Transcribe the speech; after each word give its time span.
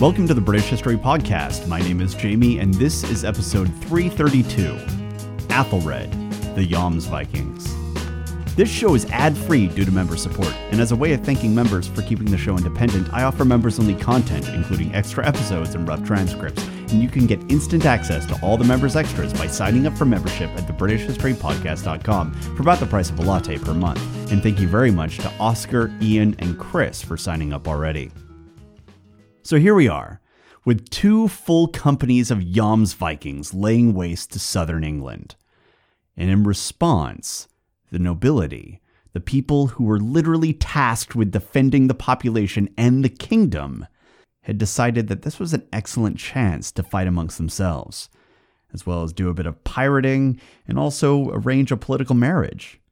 Welcome 0.00 0.28
to 0.28 0.34
the 0.34 0.40
British 0.40 0.66
History 0.66 0.96
Podcast. 0.96 1.66
My 1.66 1.80
name 1.80 2.00
is 2.00 2.14
Jamie, 2.14 2.60
and 2.60 2.72
this 2.74 3.02
is 3.02 3.24
episode 3.24 3.66
332 3.86 4.76
Athelred, 5.48 6.08
the 6.54 6.64
Jomsvikings. 6.64 7.66
This 8.54 8.70
show 8.70 8.94
is 8.94 9.06
ad 9.06 9.36
free 9.36 9.66
due 9.66 9.84
to 9.84 9.90
member 9.90 10.16
support, 10.16 10.54
and 10.70 10.80
as 10.80 10.92
a 10.92 10.96
way 10.96 11.14
of 11.14 11.24
thanking 11.24 11.52
members 11.52 11.88
for 11.88 12.02
keeping 12.02 12.30
the 12.30 12.38
show 12.38 12.56
independent, 12.56 13.12
I 13.12 13.24
offer 13.24 13.44
members 13.44 13.80
only 13.80 13.96
content, 13.96 14.48
including 14.50 14.94
extra 14.94 15.26
episodes 15.26 15.74
and 15.74 15.88
rough 15.88 16.04
transcripts. 16.04 16.64
And 16.92 17.02
you 17.02 17.08
can 17.08 17.26
get 17.26 17.50
instant 17.50 17.84
access 17.84 18.24
to 18.26 18.38
all 18.40 18.56
the 18.56 18.62
members' 18.62 18.94
extras 18.94 19.32
by 19.32 19.48
signing 19.48 19.84
up 19.84 19.98
for 19.98 20.04
membership 20.04 20.50
at 20.50 20.68
thebritishhistorypodcast.com 20.68 22.34
for 22.34 22.62
about 22.62 22.78
the 22.78 22.86
price 22.86 23.10
of 23.10 23.18
a 23.18 23.22
latte 23.22 23.58
per 23.58 23.74
month. 23.74 24.30
And 24.30 24.44
thank 24.44 24.60
you 24.60 24.68
very 24.68 24.92
much 24.92 25.16
to 25.18 25.32
Oscar, 25.40 25.92
Ian, 26.00 26.36
and 26.38 26.56
Chris 26.56 27.02
for 27.02 27.16
signing 27.16 27.52
up 27.52 27.66
already. 27.66 28.12
So 29.48 29.58
here 29.58 29.74
we 29.74 29.88
are, 29.88 30.20
with 30.66 30.90
two 30.90 31.26
full 31.26 31.68
companies 31.68 32.30
of 32.30 32.40
Jomsvikings 32.40 33.54
laying 33.54 33.94
waste 33.94 34.32
to 34.32 34.38
southern 34.38 34.84
England. 34.84 35.36
And 36.18 36.28
in 36.28 36.44
response, 36.44 37.48
the 37.90 37.98
nobility, 37.98 38.82
the 39.14 39.20
people 39.20 39.68
who 39.68 39.84
were 39.84 39.98
literally 39.98 40.52
tasked 40.52 41.16
with 41.16 41.30
defending 41.30 41.86
the 41.86 41.94
population 41.94 42.68
and 42.76 43.02
the 43.02 43.08
kingdom, 43.08 43.86
had 44.42 44.58
decided 44.58 45.08
that 45.08 45.22
this 45.22 45.38
was 45.38 45.54
an 45.54 45.66
excellent 45.72 46.18
chance 46.18 46.70
to 46.72 46.82
fight 46.82 47.06
amongst 47.06 47.38
themselves, 47.38 48.10
as 48.74 48.84
well 48.84 49.02
as 49.02 49.14
do 49.14 49.30
a 49.30 49.34
bit 49.34 49.46
of 49.46 49.64
pirating 49.64 50.38
and 50.66 50.78
also 50.78 51.30
arrange 51.30 51.72
a 51.72 51.78
political 51.78 52.14
marriage. 52.14 52.82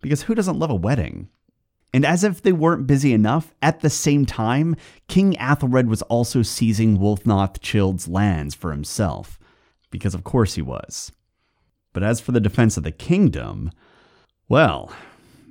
Because 0.00 0.22
who 0.22 0.36
doesn't 0.36 0.60
love 0.60 0.70
a 0.70 0.76
wedding? 0.76 1.28
And 1.94 2.04
as 2.04 2.24
if 2.24 2.42
they 2.42 2.50
weren't 2.50 2.88
busy 2.88 3.12
enough, 3.12 3.54
at 3.62 3.78
the 3.78 3.88
same 3.88 4.26
time, 4.26 4.74
King 5.06 5.34
Athelred 5.34 5.86
was 5.86 6.02
also 6.02 6.42
seizing 6.42 6.98
Wulfnoth 6.98 7.62
Cild's 7.62 8.08
lands 8.08 8.52
for 8.52 8.72
himself, 8.72 9.38
because 9.92 10.12
of 10.12 10.24
course 10.24 10.54
he 10.54 10.60
was. 10.60 11.12
But 11.92 12.02
as 12.02 12.20
for 12.20 12.32
the 12.32 12.40
defense 12.40 12.76
of 12.76 12.82
the 12.82 12.90
kingdom, 12.90 13.70
well, 14.48 14.92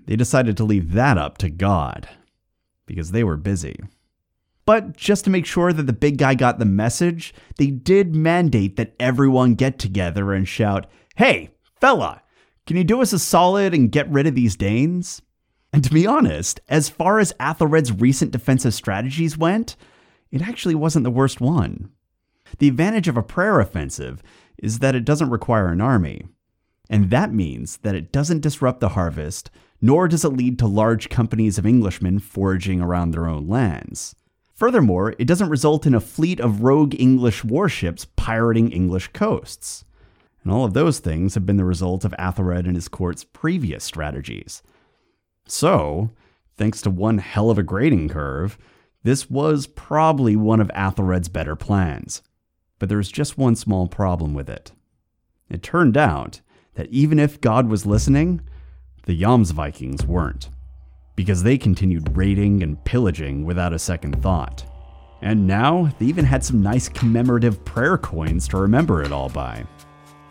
they 0.06 0.18
decided 0.18 0.58
to 0.58 0.66
leave 0.66 0.92
that 0.92 1.18
up 1.18 1.38
to 1.38 1.50
God, 1.50 2.10
because 2.86 3.12
they 3.12 3.24
were 3.24 3.38
busy. 3.38 3.80
But 4.66 4.98
just 4.98 5.24
to 5.24 5.30
make 5.30 5.46
sure 5.46 5.72
that 5.72 5.84
the 5.84 5.94
big 5.94 6.18
guy 6.18 6.36
got 6.36 6.60
the 6.60 6.66
message, 6.66 7.34
they 7.56 7.68
did 7.68 8.18
mandate 8.18 8.76
that 8.76 8.96
everyone 9.00 9.56
get 9.56 9.80
together 9.80 10.34
and 10.34 10.46
shout, 10.46 10.88
Hey, 11.16 11.52
fella, 11.80 12.22
can 12.68 12.76
you 12.76 12.84
do 12.84 13.02
us 13.02 13.14
a 13.14 13.20
solid 13.20 13.74
and 13.74 13.94
get 13.94 14.12
rid 14.12 14.28
of 14.28 14.36
these 14.36 14.58
Danes? 14.58 15.22
And 15.74 15.84
to 15.84 15.92
be 15.92 16.06
honest, 16.06 16.62
as 16.70 16.88
far 16.88 17.18
as 17.18 17.34
Athelred's 17.40 17.92
recent 17.92 18.32
defensive 18.32 18.76
strategies 18.76 19.38
went, 19.38 19.76
it 20.32 20.44
actually 20.44 20.76
wasn't 20.76 21.04
the 21.04 21.12
worst 21.12 21.42
one. 21.42 21.90
The 22.60 22.68
advantage 22.68 23.08
of 23.08 23.18
a 23.18 23.24
prayer 23.24 23.60
offensive 23.60 24.22
is 24.60 24.80
that 24.80 24.94
it 24.94 25.04
doesn't 25.04 25.32
require 25.32 25.68
an 25.70 25.82
army. 25.82 26.28
And 26.90 27.10
that 27.10 27.34
means 27.34 27.78
that 27.78 27.96
it 27.96 28.12
doesn't 28.12 28.42
disrupt 28.42 28.82
the 28.82 28.90
harvest, 28.90 29.50
nor 29.82 30.08
does 30.08 30.24
it 30.24 30.30
lead 30.30 30.60
to 30.60 30.68
large 30.68 31.10
companies 31.10 31.58
of 31.58 31.66
Englishmen 31.66 32.20
foraging 32.20 32.80
around 32.80 33.12
their 33.12 33.28
own 33.28 33.48
lands. 33.48 34.16
Furthermore, 34.54 35.16
it 35.18 35.26
doesn't 35.26 35.50
result 35.50 35.88
in 35.88 35.96
a 35.96 36.00
fleet 36.00 36.40
of 36.40 36.62
rogue 36.62 36.94
English 37.00 37.44
warships 37.44 38.06
pirating 38.16 38.72
English 38.72 39.08
coasts. 39.08 39.86
And 40.44 40.54
all 40.54 40.66
of 40.66 40.74
those 40.74 41.00
things 41.00 41.34
have 41.34 41.48
been 41.48 41.58
the 41.58 41.66
result 41.66 42.06
of 42.06 42.14
Athelred 42.20 42.68
and 42.68 42.76
his 42.76 42.88
court's 42.88 43.24
previous 43.24 43.84
strategies. 43.84 44.62
So, 45.46 46.12
thanks 46.58 46.82
to 46.84 46.90
one 46.90 47.18
hell 47.18 47.50
of 47.50 47.58
a 47.58 47.64
grading 47.64 48.10
curve, 48.10 48.58
this 49.04 49.30
was 49.30 49.68
probably 49.68 50.36
one 50.36 50.62
of 50.62 50.72
Athelred's 50.74 51.30
better 51.30 51.56
plans. 51.56 52.22
But 52.80 52.90
there 52.90 52.98
was 52.98 53.12
just 53.12 53.38
one 53.38 53.56
small 53.56 53.88
problem 53.88 54.34
with 54.34 54.50
it. 54.50 54.72
It 55.50 55.62
turned 55.62 55.98
out 55.98 56.42
that 56.76 56.90
even 56.90 57.20
if 57.20 57.42
God 57.42 57.70
was 57.70 57.86
listening, 57.86 58.42
the 59.06 59.22
Jomsvikings 59.22 60.06
weren't, 60.06 60.50
because 61.16 61.44
they 61.44 61.58
continued 61.58 62.16
raiding 62.16 62.64
and 62.64 62.84
pillaging 62.86 63.46
without 63.46 63.74
a 63.74 63.80
second 63.80 64.22
thought. 64.22 64.66
And 65.22 65.46
now 65.48 65.94
they 66.00 66.06
even 66.06 66.26
had 66.26 66.44
some 66.44 66.62
nice 66.62 66.90
commemorative 66.90 67.64
prayer 67.66 67.98
coins 67.98 68.48
to 68.50 68.58
remember 68.58 69.04
it 69.04 69.12
all 69.12 69.30
by. 69.30 69.66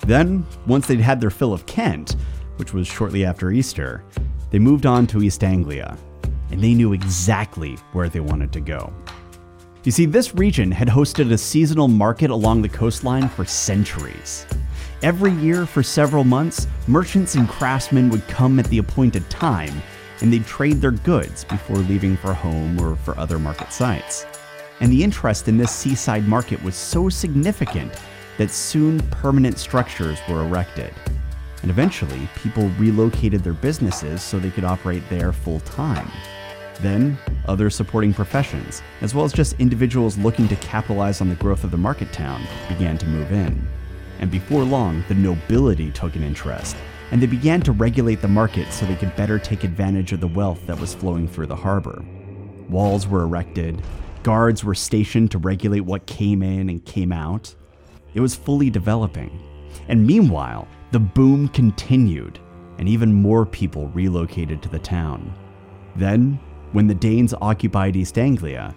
Then, 0.00 0.44
once 0.66 0.87
they'd 0.87 1.00
had 1.00 1.20
their 1.20 1.31
fill 1.31 1.53
of 1.53 1.66
Kent, 1.66 2.16
which 2.56 2.75
was 2.75 2.87
shortly 2.87 3.25
after 3.25 3.50
Easter, 3.50 4.04
they 4.52 4.58
moved 4.58 4.84
on 4.84 5.06
to 5.08 5.22
East 5.22 5.42
Anglia, 5.42 5.96
and 6.50 6.62
they 6.62 6.74
knew 6.74 6.92
exactly 6.92 7.76
where 7.92 8.10
they 8.10 8.20
wanted 8.20 8.52
to 8.52 8.60
go. 8.60 8.92
You 9.82 9.90
see, 9.90 10.04
this 10.04 10.34
region 10.34 10.70
had 10.70 10.88
hosted 10.88 11.32
a 11.32 11.38
seasonal 11.38 11.88
market 11.88 12.30
along 12.30 12.60
the 12.60 12.68
coastline 12.68 13.30
for 13.30 13.46
centuries. 13.46 14.46
Every 15.02 15.32
year 15.32 15.64
for 15.64 15.82
several 15.82 16.22
months, 16.22 16.68
merchants 16.86 17.34
and 17.34 17.48
craftsmen 17.48 18.10
would 18.10 18.28
come 18.28 18.60
at 18.60 18.66
the 18.66 18.78
appointed 18.78 19.28
time 19.30 19.82
and 20.20 20.32
they'd 20.32 20.46
trade 20.46 20.80
their 20.80 20.92
goods 20.92 21.44
before 21.44 21.78
leaving 21.78 22.16
for 22.16 22.32
home 22.32 22.78
or 22.80 22.94
for 22.94 23.19
other 23.19 23.38
market 23.40 23.72
sites. 23.72 24.24
And 24.80 24.92
the 24.92 25.02
interest 25.02 25.48
in 25.48 25.56
this 25.56 25.72
seaside 25.72 26.28
market 26.28 26.62
was 26.62 26.76
so 26.76 27.08
significant 27.08 27.92
that 28.38 28.50
soon 28.50 29.00
permanent 29.08 29.58
structures 29.58 30.20
were 30.28 30.44
erected. 30.44 30.94
And 31.62 31.71
eventually, 31.71 32.28
people 32.37 32.69
relocated 32.78 33.43
their 33.43 33.53
businesses 33.53 34.23
so 34.23 34.39
they 34.39 34.50
could 34.50 34.65
operate 34.65 35.03
there 35.09 35.33
full 35.33 35.61
time. 35.61 36.11
Then, 36.81 37.17
other 37.47 37.71
supporting 37.71 38.12
professions, 38.12 38.83
as 39.00 39.15
well 39.15 39.25
as 39.25 39.33
just 39.33 39.55
individuals 39.61 40.19
looking 40.19 40.49
to 40.49 40.56
capitalize 40.56 41.21
on 41.21 41.28
the 41.28 41.37
growth 41.37 41.65
of 41.65 41.71
the 41.71 41.77
market 41.77 42.12
town, 42.12 42.43
began 42.69 42.99
to 42.99 43.06
move 43.06 43.31
in 43.33 43.69
and 44.23 44.31
before 44.31 44.62
long, 44.62 45.05
the 45.09 45.15
nobility 45.15 45.91
took 45.91 46.15
an 46.15 46.23
interest, 46.23 46.77
and 47.11 47.21
they 47.21 47.27
began 47.27 47.61
to 47.62 47.73
regulate 47.73 48.23
the 48.23 48.29
market 48.29 48.73
so 48.73 48.87
they 48.87 48.94
could 48.94 49.15
better 49.17 49.37
take 49.37 49.65
advantage 49.65 50.12
of 50.12 50.21
the 50.21 50.29
wealth 50.29 50.65
that 50.69 50.79
was 50.79 50.94
flowing 50.94 51.27
through 51.27 51.49
the 51.49 51.56
harbor. 51.56 52.05
Walls 52.69 53.09
were 53.09 53.25
erected, 53.25 53.83
guards 54.23 54.62
were 54.62 54.77
stationed 54.77 55.33
to 55.33 55.39
regulate 55.39 55.81
what 55.81 56.06
came 56.06 56.41
in 56.41 56.71
and 56.71 56.84
came 56.84 57.11
out. 57.11 57.53
It 58.15 58.21
was 58.21 58.37
fully 58.37 58.71
developing. 58.71 59.41
And 59.89 60.06
meanwhile, 60.06 60.69
the 60.92 61.00
boom 61.00 61.48
continued, 61.48 62.38
and 62.78 62.86
even 62.86 63.14
more 63.14 63.47
people 63.47 63.88
relocated 63.88 64.62
to 64.62 64.69
the 64.69 64.78
town. 64.78 65.32
Then, 65.97 66.38
when 66.72 66.86
the 66.86 66.94
Danes 66.94 67.34
occupied 67.41 67.97
East 67.97 68.19
Anglia, 68.19 68.75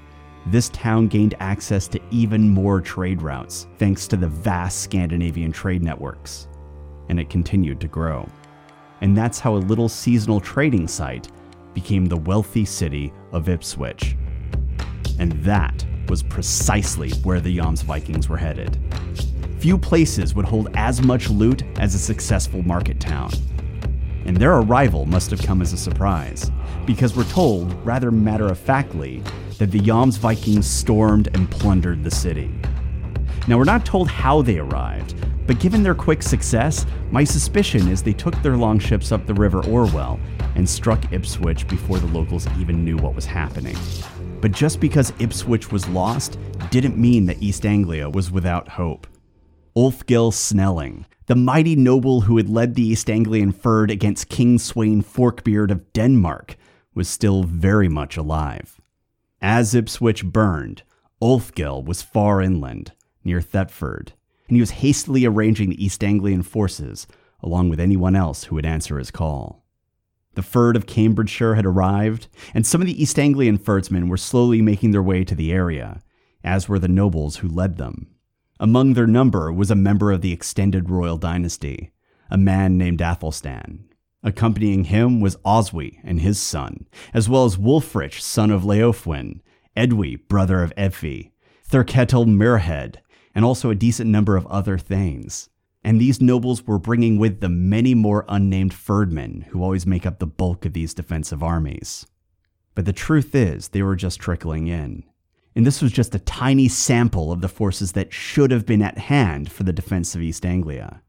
this 0.47 0.69
town 0.69 1.07
gained 1.07 1.35
access 1.41 1.89
to 1.89 1.99
even 2.11 2.49
more 2.49 2.79
trade 2.79 3.21
routes 3.21 3.67
thanks 3.77 4.07
to 4.07 4.15
the 4.15 4.27
vast 4.27 4.79
Scandinavian 4.81 5.51
trade 5.51 5.83
networks. 5.83 6.47
And 7.09 7.19
it 7.19 7.29
continued 7.29 7.81
to 7.81 7.87
grow. 7.87 8.27
And 9.01 9.17
that's 9.17 9.39
how 9.39 9.55
a 9.55 9.57
little 9.57 9.89
seasonal 9.89 10.39
trading 10.39 10.87
site 10.87 11.27
became 11.73 12.05
the 12.05 12.17
wealthy 12.17 12.63
city 12.63 13.11
of 13.33 13.49
Ipswich. 13.49 14.15
And 15.19 15.33
that 15.43 15.85
was 16.07 16.23
precisely 16.23 17.11
where 17.23 17.41
the 17.41 17.57
Jomsvikings 17.57 18.29
were 18.29 18.37
headed. 18.37 18.79
Few 19.59 19.77
places 19.77 20.35
would 20.35 20.45
hold 20.45 20.69
as 20.75 21.01
much 21.01 21.29
loot 21.29 21.63
as 21.79 21.95
a 21.95 21.99
successful 21.99 22.61
market 22.61 22.99
town. 22.99 23.31
And 24.25 24.38
their 24.38 24.57
arrival 24.57 25.05
must 25.05 25.31
have 25.31 25.41
come 25.41 25.61
as 25.61 25.73
a 25.73 25.77
surprise, 25.77 26.51
because 26.85 27.16
we're 27.16 27.25
told, 27.25 27.73
rather 27.85 28.11
matter 28.11 28.47
of 28.47 28.59
factly, 28.59 29.23
that 29.57 29.71
the 29.71 29.79
Jomsvikings 29.79 30.66
stormed 30.66 31.29
and 31.33 31.49
plundered 31.49 32.03
the 32.03 32.11
city. 32.11 32.51
Now, 33.47 33.57
we're 33.57 33.63
not 33.63 33.85
told 33.85 34.09
how 34.09 34.41
they 34.41 34.57
arrived, 34.57 35.16
but 35.47 35.59
given 35.59 35.83
their 35.83 35.95
quick 35.95 36.23
success, 36.23 36.85
my 37.11 37.23
suspicion 37.23 37.87
is 37.87 38.01
they 38.01 38.13
took 38.13 38.39
their 38.41 38.57
longships 38.57 39.11
up 39.11 39.25
the 39.25 39.33
River 39.33 39.63
Orwell 39.66 40.19
and 40.55 40.67
struck 40.67 41.11
Ipswich 41.13 41.67
before 41.67 41.99
the 41.99 42.07
locals 42.07 42.47
even 42.59 42.83
knew 42.83 42.97
what 42.97 43.16
was 43.16 43.25
happening. 43.25 43.78
But 44.41 44.52
just 44.52 44.79
because 44.79 45.13
Ipswich 45.19 45.72
was 45.72 45.87
lost 45.87 46.40
didn't 46.72 46.97
mean 46.97 47.25
that 47.28 47.41
East 47.41 47.66
Anglia 47.66 48.09
was 48.09 48.31
without 48.31 48.67
hope. 48.67 49.07
Ulfkel 49.77 50.31
Snelling, 50.31 51.05
the 51.25 51.35
mighty 51.35 51.75
noble 51.75 52.22
who 52.22 52.37
had 52.37 52.47
led 52.47 52.75
the 52.75 52.87
East 52.87 53.09
Anglian 53.09 53.51
Fyrd 53.51 53.91
against 53.91 54.29
King 54.29 54.57
Sweyn 54.57 55.03
Forkbeard 55.03 55.69
of 55.69 55.91
Denmark, 55.91 56.55
was 56.93 57.09
still 57.09 57.43
very 57.43 57.89
much 57.89 58.16
alive. 58.16 58.79
As 59.41 59.75
Ipswich 59.75 60.23
burned, 60.23 60.83
Ulfkel 61.22 61.83
was 61.83 62.01
far 62.01 62.41
inland, 62.41 62.93
near 63.25 63.41
Thetford, 63.41 64.13
and 64.47 64.55
he 64.55 64.61
was 64.61 64.72
hastily 64.72 65.25
arranging 65.25 65.72
the 65.72 65.83
East 65.83 66.05
Anglian 66.05 66.43
forces, 66.43 67.05
along 67.43 67.67
with 67.67 67.81
anyone 67.81 68.16
else 68.16 68.45
who 68.45 68.55
would 68.55 68.66
answer 68.66 68.97
his 68.97 69.11
call. 69.11 69.66
The 70.35 70.41
Fyrd 70.41 70.78
of 70.78 70.85
Cambridgeshire 70.85 71.55
had 71.55 71.66
arrived, 71.66 72.29
and 72.53 72.66
some 72.66 72.79
of 72.79 72.87
the 72.87 73.01
East 73.01 73.19
Anglian 73.19 73.57
Fyrdsmen 73.57 74.07
were 74.07 74.16
slowly 74.16 74.61
making 74.61 74.91
their 74.91 75.03
way 75.03 75.25
to 75.25 75.35
the 75.35 75.51
area, 75.51 76.01
as 76.45 76.69
were 76.69 76.79
the 76.79 76.87
nobles 76.87 77.37
who 77.37 77.49
led 77.49 77.75
them. 77.75 78.15
Among 78.59 78.93
their 78.93 79.07
number 79.07 79.52
was 79.52 79.69
a 79.69 79.75
member 79.75 80.11
of 80.11 80.22
the 80.22 80.31
extended 80.31 80.90
royal 80.90 81.17
dynasty, 81.17 81.91
a 82.29 82.37
man 82.37 82.78
named 82.78 83.02
Athelstan. 83.02 83.90
Accompanying 84.23 84.85
him 84.85 85.19
was 85.19 85.37
Oswy 85.43 85.99
and 86.03 86.22
his 86.22 86.40
son, 86.40 86.87
as 87.13 87.28
well 87.28 87.43
as 87.43 87.57
Wulfrich, 87.57 88.22
son 88.22 88.52
of 88.52 88.63
Leofwin, 88.63 89.41
Edwy, 89.75 90.16
brother 90.16 90.63
of 90.63 90.73
Edfi, 90.75 91.31
Thurketel 91.69 92.25
Muirhead, 92.25 92.96
and 93.35 93.43
also 93.43 93.69
a 93.69 93.75
decent 93.75 94.09
number 94.09 94.37
of 94.37 94.47
other 94.47 94.78
thanes. 94.78 95.49
And 95.84 95.99
these 95.99 96.22
nobles 96.22 96.66
were 96.66 96.79
bringing 96.79 97.19
with 97.19 97.41
them 97.41 97.69
many 97.69 97.93
more 97.93 98.25
unnamed 98.29 98.73
fyrdmen 98.73 99.43
who 99.47 99.61
always 99.61 99.85
make 99.85 100.05
up 100.05 100.19
the 100.19 100.25
bulk 100.25 100.66
of 100.66 100.73
these 100.73 100.93
defensive 100.93 101.43
armies. 101.43 102.07
But 102.73 102.85
the 102.85 102.93
truth 102.93 103.35
is, 103.35 103.67
they 103.67 103.84
were 103.84 103.96
just 103.96 104.19
trickling 104.19 104.67
in. 104.67 105.03
And 105.55 105.66
this 105.66 105.81
was 105.81 105.91
just 105.91 106.13
a 106.13 106.19
tiny 106.19 106.67
sample 106.67 107.31
of 107.31 107.41
the 107.41 107.47
forces 107.47 107.93
that 107.93 108.13
should 108.13 108.52
have 108.52 108.66
been 108.66 108.81
at 108.81 108.97
hand 108.97 109.52
for 109.52 109.63
the 109.63 109.73
defense 109.73 110.13
of 110.13 110.22
East 110.22 110.46
Anglia. 110.46 111.02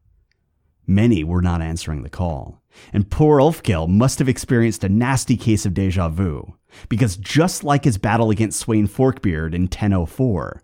Many 0.85 1.21
were 1.23 1.41
not 1.41 1.61
answering 1.61 2.03
the 2.03 2.09
call, 2.09 2.61
and 2.93 3.09
poor 3.09 3.39
Ulfkel 3.39 3.89
must 3.89 4.19
have 4.19 4.29
experienced 4.29 4.85
a 4.85 4.89
nasty 4.89 5.35
case 5.35 5.65
of 5.65 5.73
deja 5.73 6.07
vu, 6.07 6.55
because 6.87 7.17
just 7.17 7.65
like 7.65 7.83
his 7.83 7.97
battle 7.97 8.29
against 8.29 8.65
Sweyn 8.65 8.87
Forkbeard 8.87 9.53
in 9.53 9.63
1004, 9.63 10.63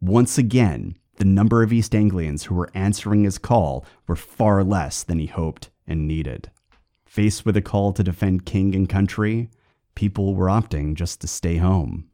once 0.00 0.36
again, 0.36 0.96
the 1.16 1.24
number 1.24 1.62
of 1.62 1.72
East 1.72 1.94
Anglians 1.94 2.44
who 2.44 2.56
were 2.56 2.70
answering 2.74 3.22
his 3.22 3.38
call 3.38 3.86
were 4.08 4.16
far 4.16 4.64
less 4.64 5.04
than 5.04 5.20
he 5.20 5.26
hoped 5.26 5.70
and 5.86 6.08
needed. 6.08 6.50
Faced 7.04 7.46
with 7.46 7.56
a 7.56 7.62
call 7.62 7.92
to 7.92 8.02
defend 8.02 8.46
king 8.46 8.74
and 8.74 8.88
country, 8.88 9.50
people 9.94 10.34
were 10.34 10.46
opting 10.46 10.94
just 10.94 11.20
to 11.20 11.28
stay 11.28 11.58
home. 11.58 12.09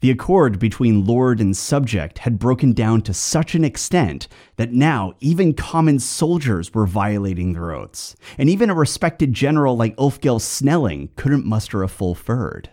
The 0.00 0.10
accord 0.12 0.60
between 0.60 1.04
lord 1.04 1.40
and 1.40 1.56
subject 1.56 2.18
had 2.18 2.38
broken 2.38 2.72
down 2.72 3.02
to 3.02 3.14
such 3.14 3.56
an 3.56 3.64
extent 3.64 4.28
that 4.56 4.72
now 4.72 5.14
even 5.18 5.54
common 5.54 5.98
soldiers 5.98 6.72
were 6.72 6.86
violating 6.86 7.52
their 7.52 7.72
oaths, 7.72 8.14
and 8.36 8.48
even 8.48 8.70
a 8.70 8.74
respected 8.74 9.32
general 9.32 9.76
like 9.76 9.96
Ulfkel 9.96 10.40
Snelling 10.40 11.08
couldn't 11.16 11.44
muster 11.44 11.82
a 11.82 11.88
full 11.88 12.14
fyrd. 12.14 12.66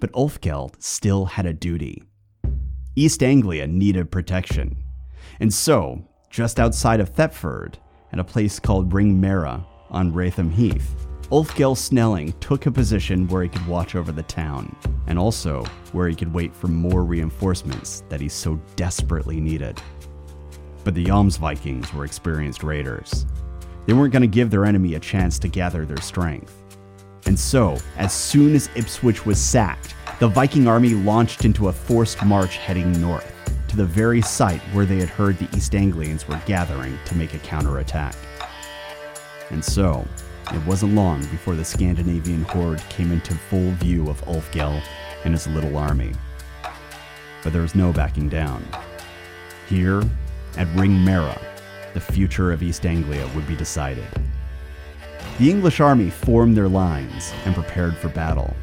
But 0.00 0.10
Ulfkel 0.12 0.74
still 0.82 1.26
had 1.26 1.46
a 1.46 1.52
duty. 1.52 2.02
East 2.96 3.22
Anglia 3.22 3.68
needed 3.68 4.10
protection, 4.10 4.82
and 5.38 5.54
so, 5.54 6.08
just 6.30 6.58
outside 6.58 6.98
of 6.98 7.10
Thetford, 7.10 7.78
at 8.12 8.18
a 8.18 8.24
place 8.24 8.58
called 8.58 8.92
Ring 8.92 9.20
Mera 9.20 9.64
on 9.88 10.12
Wretham 10.12 10.50
Heath, 10.50 11.06
Ulfkel 11.30 11.74
Snelling 11.74 12.34
took 12.40 12.66
a 12.66 12.70
position 12.70 13.26
where 13.28 13.42
he 13.42 13.48
could 13.48 13.66
watch 13.66 13.94
over 13.94 14.12
the 14.12 14.22
town, 14.24 14.76
and 15.06 15.18
also 15.18 15.64
where 15.92 16.06
he 16.06 16.14
could 16.14 16.32
wait 16.32 16.54
for 16.54 16.68
more 16.68 17.02
reinforcements 17.02 18.02
that 18.10 18.20
he 18.20 18.28
so 18.28 18.60
desperately 18.76 19.40
needed. 19.40 19.80
But 20.84 20.94
the 20.94 21.06
Jomsvikings 21.06 21.94
were 21.94 22.04
experienced 22.04 22.62
raiders. 22.62 23.24
They 23.86 23.94
weren't 23.94 24.12
going 24.12 24.22
to 24.22 24.28
give 24.28 24.50
their 24.50 24.66
enemy 24.66 24.94
a 24.94 25.00
chance 25.00 25.38
to 25.38 25.48
gather 25.48 25.86
their 25.86 26.00
strength. 26.00 26.54
And 27.24 27.38
so, 27.38 27.78
as 27.96 28.12
soon 28.12 28.54
as 28.54 28.68
Ipswich 28.76 29.24
was 29.24 29.38
sacked, 29.42 29.94
the 30.20 30.28
Viking 30.28 30.68
army 30.68 30.90
launched 30.90 31.46
into 31.46 31.68
a 31.68 31.72
forced 31.72 32.22
march 32.22 32.58
heading 32.58 33.00
north, 33.00 33.32
to 33.68 33.76
the 33.76 33.86
very 33.86 34.20
site 34.20 34.60
where 34.74 34.84
they 34.84 34.98
had 34.98 35.08
heard 35.08 35.38
the 35.38 35.56
East 35.56 35.74
Anglians 35.74 36.28
were 36.28 36.40
gathering 36.44 36.98
to 37.06 37.16
make 37.16 37.32
a 37.32 37.38
counterattack. 37.38 38.14
And 39.50 39.64
so, 39.64 40.06
it 40.52 40.66
wasn't 40.66 40.94
long 40.94 41.20
before 41.26 41.54
the 41.54 41.64
Scandinavian 41.64 42.42
horde 42.42 42.82
came 42.90 43.12
into 43.12 43.34
full 43.34 43.70
view 43.72 44.08
of 44.10 44.20
Ulfkel 44.26 44.82
and 45.24 45.32
his 45.32 45.46
little 45.46 45.76
army. 45.76 46.12
But 47.42 47.52
there 47.52 47.62
was 47.62 47.74
no 47.74 47.92
backing 47.92 48.28
down. 48.28 48.66
Here, 49.68 50.02
at 50.56 50.68
Ring 50.74 51.02
Mera, 51.02 51.40
the 51.94 52.00
future 52.00 52.52
of 52.52 52.62
East 52.62 52.84
Anglia 52.84 53.28
would 53.34 53.46
be 53.46 53.56
decided. 53.56 54.06
The 55.38 55.50
English 55.50 55.80
army 55.80 56.10
formed 56.10 56.56
their 56.56 56.68
lines 56.68 57.32
and 57.44 57.54
prepared 57.54 57.96
for 57.96 58.08
battle. 58.08 58.54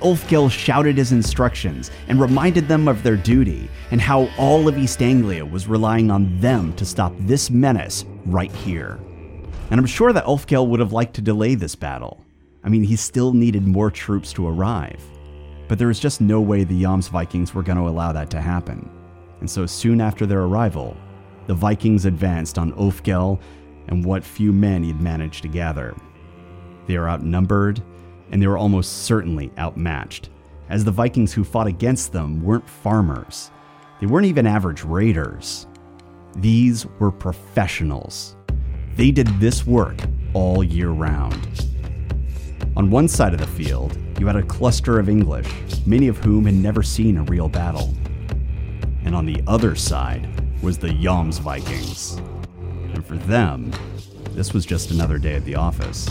Ulfkel 0.00 0.50
shouted 0.50 0.96
his 0.96 1.12
instructions 1.12 1.90
and 2.08 2.20
reminded 2.20 2.68
them 2.68 2.88
of 2.88 3.02
their 3.02 3.16
duty 3.16 3.70
and 3.90 4.00
how 4.00 4.28
all 4.36 4.68
of 4.68 4.76
East 4.76 5.00
Anglia 5.00 5.44
was 5.46 5.66
relying 5.66 6.10
on 6.10 6.38
them 6.40 6.72
to 6.74 6.84
stop 6.84 7.14
this 7.20 7.50
menace 7.50 8.04
right 8.26 8.52
here 8.52 8.98
and 9.72 9.80
I'm 9.80 9.86
sure 9.86 10.12
that 10.12 10.26
Ulfkel 10.26 10.68
would 10.68 10.80
have 10.80 10.92
liked 10.92 11.14
to 11.14 11.22
delay 11.22 11.54
this 11.54 11.74
battle. 11.74 12.22
I 12.62 12.68
mean, 12.68 12.82
he 12.82 12.94
still 12.94 13.32
needed 13.32 13.66
more 13.66 13.90
troops 13.90 14.30
to 14.34 14.46
arrive. 14.46 15.02
But 15.66 15.78
there 15.78 15.88
was 15.88 15.98
just 15.98 16.20
no 16.20 16.42
way 16.42 16.62
the 16.62 16.82
Jomsvikings 16.82 17.54
were 17.54 17.62
going 17.62 17.78
to 17.78 17.88
allow 17.88 18.12
that 18.12 18.28
to 18.32 18.40
happen. 18.42 18.86
And 19.40 19.50
so 19.50 19.64
soon 19.64 20.02
after 20.02 20.26
their 20.26 20.42
arrival, 20.42 20.94
the 21.46 21.54
Vikings 21.54 22.04
advanced 22.04 22.58
on 22.58 22.74
Ulfkel 22.74 23.40
and 23.88 24.04
what 24.04 24.22
few 24.22 24.52
men 24.52 24.82
he'd 24.82 25.00
managed 25.00 25.40
to 25.40 25.48
gather. 25.48 25.96
They 26.86 26.98
were 26.98 27.08
outnumbered, 27.08 27.82
and 28.30 28.42
they 28.42 28.48
were 28.48 28.58
almost 28.58 29.04
certainly 29.04 29.52
outmatched, 29.56 30.28
as 30.68 30.84
the 30.84 30.90
Vikings 30.90 31.32
who 31.32 31.44
fought 31.44 31.66
against 31.66 32.12
them 32.12 32.42
weren't 32.42 32.68
farmers. 32.68 33.50
They 34.00 34.06
weren't 34.06 34.26
even 34.26 34.46
average 34.46 34.84
raiders. 34.84 35.66
These 36.36 36.84
were 36.98 37.10
professionals 37.10 38.36
they 38.96 39.10
did 39.10 39.26
this 39.40 39.66
work 39.66 39.96
all 40.34 40.62
year 40.62 40.90
round. 40.90 41.66
On 42.76 42.90
one 42.90 43.08
side 43.08 43.32
of 43.32 43.40
the 43.40 43.46
field, 43.46 43.96
you 44.18 44.26
had 44.26 44.36
a 44.36 44.42
cluster 44.42 44.98
of 44.98 45.08
English, 45.08 45.48
many 45.86 46.08
of 46.08 46.18
whom 46.18 46.44
had 46.44 46.54
never 46.54 46.82
seen 46.82 47.16
a 47.16 47.22
real 47.22 47.48
battle. 47.48 47.94
And 49.04 49.14
on 49.14 49.26
the 49.26 49.42
other 49.46 49.74
side 49.74 50.28
was 50.62 50.78
the 50.78 50.88
Jomsvikings. 50.88 52.18
And 52.94 53.04
for 53.04 53.16
them, 53.16 53.72
this 54.30 54.52
was 54.52 54.64
just 54.64 54.90
another 54.90 55.18
day 55.18 55.34
at 55.34 55.44
the 55.44 55.54
office. 55.54 56.08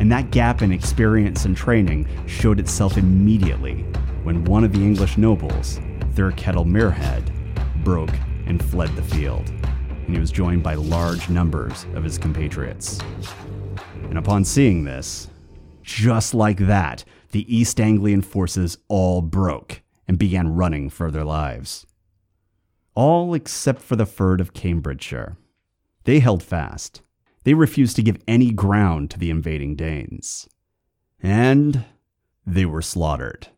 And 0.00 0.10
that 0.10 0.30
gap 0.30 0.62
in 0.62 0.72
experience 0.72 1.44
and 1.44 1.56
training 1.56 2.08
showed 2.26 2.58
itself 2.58 2.96
immediately 2.96 3.84
when 4.24 4.44
one 4.44 4.64
of 4.64 4.72
the 4.72 4.80
English 4.80 5.16
nobles, 5.16 5.78
Thurketel 6.14 6.66
Muirhead, 6.66 7.30
broke 7.84 8.14
and 8.46 8.62
fled 8.62 8.94
the 8.96 9.02
field 9.02 9.50
and 10.06 10.14
he 10.14 10.20
was 10.20 10.30
joined 10.30 10.62
by 10.62 10.74
large 10.74 11.28
numbers 11.28 11.86
of 11.94 12.04
his 12.04 12.18
compatriots. 12.18 12.98
And 14.04 14.18
upon 14.18 14.44
seeing 14.44 14.84
this, 14.84 15.28
just 15.82 16.34
like 16.34 16.58
that, 16.58 17.04
the 17.30 17.54
East 17.54 17.80
Anglian 17.80 18.22
forces 18.22 18.78
all 18.88 19.22
broke 19.22 19.82
and 20.06 20.18
began 20.18 20.54
running 20.54 20.90
for 20.90 21.10
their 21.10 21.24
lives. 21.24 21.86
All 22.94 23.34
except 23.34 23.80
for 23.80 23.96
the 23.96 24.04
Fyrd 24.04 24.40
of 24.40 24.52
Cambridgeshire. 24.52 25.36
They 26.04 26.18
held 26.18 26.42
fast. 26.42 27.00
They 27.44 27.54
refused 27.54 27.96
to 27.96 28.02
give 28.02 28.22
any 28.28 28.50
ground 28.52 29.10
to 29.10 29.18
the 29.18 29.30
invading 29.30 29.76
Danes. 29.76 30.48
And 31.22 31.84
they 32.46 32.66
were 32.66 32.82
slaughtered. 32.82 33.48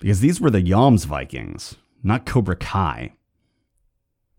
Because 0.00 0.20
these 0.20 0.40
were 0.40 0.50
the 0.50 0.62
Jomsvikings, 0.62 1.76
not 2.02 2.26
Cobra 2.26 2.56
Kai. 2.56 3.12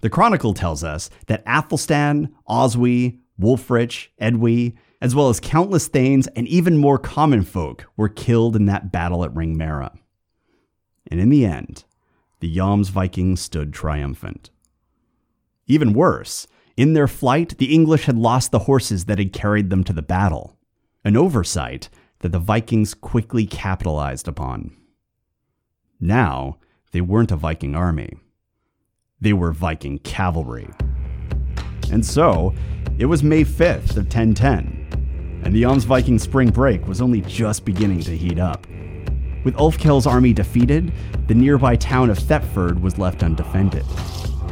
The 0.04 0.10
Chronicle 0.10 0.54
tells 0.54 0.84
us 0.84 1.10
that 1.28 1.46
Athelstan, 1.48 2.36
Oswy, 2.46 3.22
Wulfrich, 3.40 4.10
Edwy, 4.20 4.76
as 5.00 5.16
well 5.16 5.30
as 5.30 5.40
countless 5.40 5.88
Thanes 5.88 6.28
and 6.36 6.46
even 6.46 6.76
more 6.76 7.00
common 7.00 7.42
folk 7.42 7.86
were 7.96 8.10
killed 8.10 8.58
in 8.58 8.66
that 8.66 8.92
battle 8.92 9.24
at 9.24 9.34
Ringmera. 9.34 9.98
And 11.10 11.22
in 11.22 11.30
the 11.30 11.46
end, 11.46 11.86
the 12.42 12.54
Jomsvikings 12.54 13.38
stood 13.38 13.72
triumphant. 13.72 14.50
Even 15.68 15.94
worse, 15.94 16.48
in 16.76 16.92
their 16.92 17.08
flight, 17.08 17.58
the 17.58 17.74
English 17.74 18.04
had 18.04 18.18
lost 18.18 18.52
the 18.52 18.60
horses 18.60 19.06
that 19.06 19.20
had 19.20 19.32
carried 19.32 19.70
them 19.70 19.86
to 19.86 19.94
the 19.94 20.02
battle, 20.02 20.58
an 21.06 21.16
oversight 21.16 21.88
that 22.20 22.34
the 22.34 22.40
Vikings 22.40 22.94
quickly 22.94 23.46
capitalized 23.46 24.28
upon. 24.28 24.76
Now, 26.02 26.58
they 26.92 27.00
weren't 27.00 27.32
a 27.32 27.38
Viking 27.38 27.74
army. 27.74 28.18
They 29.24 29.32
were 29.32 29.54
Viking 29.54 30.00
cavalry. 30.00 30.70
And 31.90 32.06
so, 32.06 32.54
it 33.00 33.06
was 33.06 33.24
May 33.24 33.46
5th 33.46 33.92
of 33.92 34.04
1010, 34.14 35.42
and 35.46 35.56
the 35.56 35.64
Jomsviking 35.64 36.20
spring 36.20 36.50
break 36.50 36.86
was 36.90 37.00
only 37.00 37.22
just 37.22 37.64
beginning 37.64 38.02
to 38.02 38.18
heat 38.18 38.38
up. 38.38 38.68
With 39.46 39.56
Ulfkel's 39.56 40.06
army 40.06 40.34
defeated, 40.34 40.92
the 41.28 41.36
nearby 41.36 41.78
town 41.78 42.10
of 42.10 42.20
Thetford 42.20 42.84
was 42.84 42.98
left 42.98 43.24
undefended. 43.24 43.86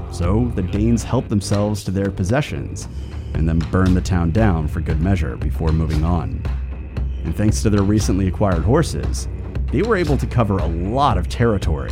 So 0.09 0.49
the 0.55 0.63
Danes 0.63 1.03
helped 1.03 1.27
themselves 1.27 1.83
to 1.83 1.91
their 1.91 2.09
possessions 2.09 2.87
and 3.33 3.49
then 3.49 3.59
burned 3.59 3.97
the 3.97 4.01
town 4.01 4.31
down 4.31 4.69
for 4.69 4.79
good 4.79 5.01
measure 5.01 5.35
before 5.35 5.73
moving 5.73 6.05
on. 6.05 6.41
And 7.25 7.35
thanks 7.35 7.61
to 7.63 7.69
their 7.69 7.83
recently 7.83 8.29
acquired 8.29 8.63
horses, 8.63 9.27
they 9.73 9.81
were 9.81 9.97
able 9.97 10.17
to 10.17 10.25
cover 10.25 10.59
a 10.59 10.67
lot 10.67 11.17
of 11.17 11.27
territory 11.27 11.91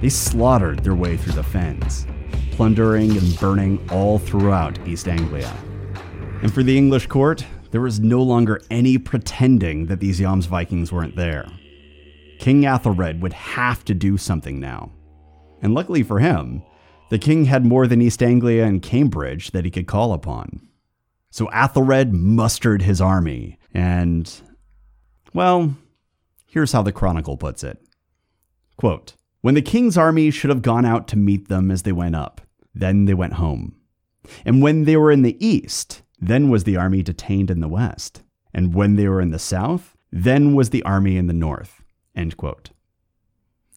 they 0.00 0.08
slaughtered 0.08 0.82
their 0.82 0.94
way 0.94 1.16
through 1.16 1.34
the 1.34 1.42
fens, 1.42 2.06
plundering 2.52 3.16
and 3.16 3.38
burning 3.38 3.88
all 3.90 4.18
throughout 4.18 4.78
East 4.86 5.08
Anglia. 5.08 5.54
And 6.42 6.52
for 6.52 6.62
the 6.62 6.76
English 6.76 7.06
court, 7.06 7.44
there 7.70 7.80
was 7.80 8.00
no 8.00 8.22
longer 8.22 8.60
any 8.70 8.98
pretending 8.98 9.86
that 9.86 10.00
these 10.00 10.20
Jomsvikings 10.20 10.90
weren't 10.90 11.16
there. 11.16 11.46
King 12.38 12.62
Athelred 12.62 13.20
would 13.20 13.34
have 13.34 13.84
to 13.84 13.94
do 13.94 14.16
something 14.16 14.58
now. 14.58 14.92
And 15.62 15.74
luckily 15.74 16.02
for 16.02 16.18
him, 16.18 16.62
the 17.10 17.18
king 17.18 17.44
had 17.44 17.66
more 17.66 17.86
than 17.86 18.00
East 18.00 18.22
Anglia 18.22 18.64
and 18.64 18.80
Cambridge 18.80 19.50
that 19.50 19.64
he 19.64 19.70
could 19.70 19.86
call 19.86 20.12
upon. 20.12 20.66
So 21.30 21.48
Athelred 21.48 22.12
mustered 22.12 22.82
his 22.82 23.00
army, 23.00 23.58
and, 23.74 24.32
well, 25.34 25.76
here's 26.46 26.72
how 26.72 26.82
the 26.82 26.92
Chronicle 26.92 27.36
puts 27.36 27.62
it. 27.62 27.78
Quote, 28.76 29.14
when 29.40 29.54
the 29.54 29.62
king's 29.62 29.96
army 29.96 30.30
should 30.30 30.50
have 30.50 30.62
gone 30.62 30.84
out 30.84 31.08
to 31.08 31.16
meet 31.16 31.48
them 31.48 31.70
as 31.70 31.82
they 31.82 31.92
went 31.92 32.16
up. 32.16 32.40
Then 32.74 33.06
they 33.06 33.14
went 33.14 33.34
home. 33.34 33.76
And 34.44 34.62
when 34.62 34.84
they 34.84 34.96
were 34.96 35.10
in 35.10 35.22
the 35.22 35.44
east, 35.44 36.02
then 36.20 36.50
was 36.50 36.64
the 36.64 36.76
army 36.76 37.02
detained 37.02 37.50
in 37.50 37.60
the 37.60 37.68
west. 37.68 38.22
And 38.52 38.74
when 38.74 38.96
they 38.96 39.08
were 39.08 39.20
in 39.20 39.30
the 39.30 39.38
south, 39.38 39.96
then 40.12 40.54
was 40.54 40.70
the 40.70 40.82
army 40.82 41.16
in 41.16 41.26
the 41.26 41.32
north. 41.32 41.82
End 42.14 42.36
quote. 42.36 42.70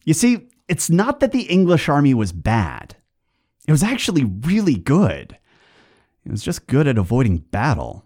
You 0.04 0.14
see, 0.14 0.48
it's 0.68 0.90
not 0.90 1.20
that 1.20 1.32
the 1.32 1.42
English 1.42 1.88
army 1.88 2.14
was 2.14 2.32
bad. 2.32 2.96
It 3.66 3.72
was 3.72 3.82
actually 3.82 4.24
really 4.24 4.76
good. 4.76 5.38
It 6.24 6.30
was 6.30 6.42
just 6.42 6.66
good 6.66 6.86
at 6.86 6.98
avoiding 6.98 7.38
battle. 7.38 8.04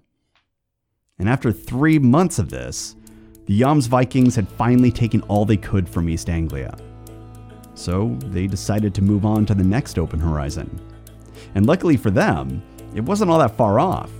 And 1.18 1.28
after 1.28 1.50
three 1.52 1.98
months 1.98 2.38
of 2.38 2.50
this, 2.50 2.94
the 3.46 3.60
Jomsvikings 3.60 4.36
had 4.36 4.48
finally 4.48 4.92
taken 4.92 5.22
all 5.22 5.44
they 5.44 5.56
could 5.56 5.88
from 5.88 6.08
East 6.08 6.28
Anglia. 6.28 6.76
So 7.78 8.16
they 8.24 8.48
decided 8.48 8.92
to 8.96 9.02
move 9.02 9.24
on 9.24 9.46
to 9.46 9.54
the 9.54 9.62
next 9.62 10.00
open 10.00 10.18
horizon. 10.18 10.80
And 11.54 11.64
luckily 11.64 11.96
for 11.96 12.10
them, 12.10 12.60
it 12.92 13.00
wasn't 13.04 13.30
all 13.30 13.38
that 13.38 13.56
far 13.56 13.78
off. 13.78 14.10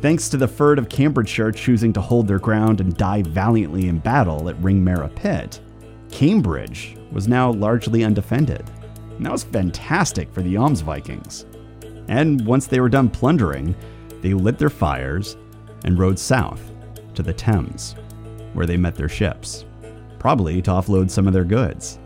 Thanks 0.00 0.28
to 0.28 0.36
the 0.36 0.46
Fyrd 0.46 0.78
of 0.78 0.88
Cambridgeshire 0.88 1.50
choosing 1.50 1.92
to 1.94 2.00
hold 2.00 2.28
their 2.28 2.38
ground 2.38 2.80
and 2.80 2.96
die 2.96 3.22
valiantly 3.22 3.88
in 3.88 3.98
battle 3.98 4.48
at 4.48 4.56
Ringmere 4.62 5.12
Pit, 5.16 5.60
Cambridge 6.12 6.96
was 7.10 7.26
now 7.26 7.50
largely 7.50 8.04
undefended. 8.04 8.70
And 9.16 9.26
that 9.26 9.32
was 9.32 9.42
fantastic 9.42 10.32
for 10.32 10.42
the 10.42 10.54
Jomsvikings. 10.54 11.46
And 12.08 12.46
once 12.46 12.68
they 12.68 12.78
were 12.78 12.88
done 12.88 13.10
plundering, 13.10 13.74
they 14.20 14.34
lit 14.34 14.56
their 14.56 14.70
fires 14.70 15.36
and 15.84 15.98
rode 15.98 16.18
south 16.18 16.70
to 17.14 17.24
the 17.24 17.32
Thames, 17.32 17.96
where 18.52 18.66
they 18.66 18.76
met 18.76 18.94
their 18.94 19.08
ships, 19.08 19.64
probably 20.20 20.62
to 20.62 20.70
offload 20.70 21.10
some 21.10 21.26
of 21.26 21.32
their 21.32 21.44
goods. 21.44 21.99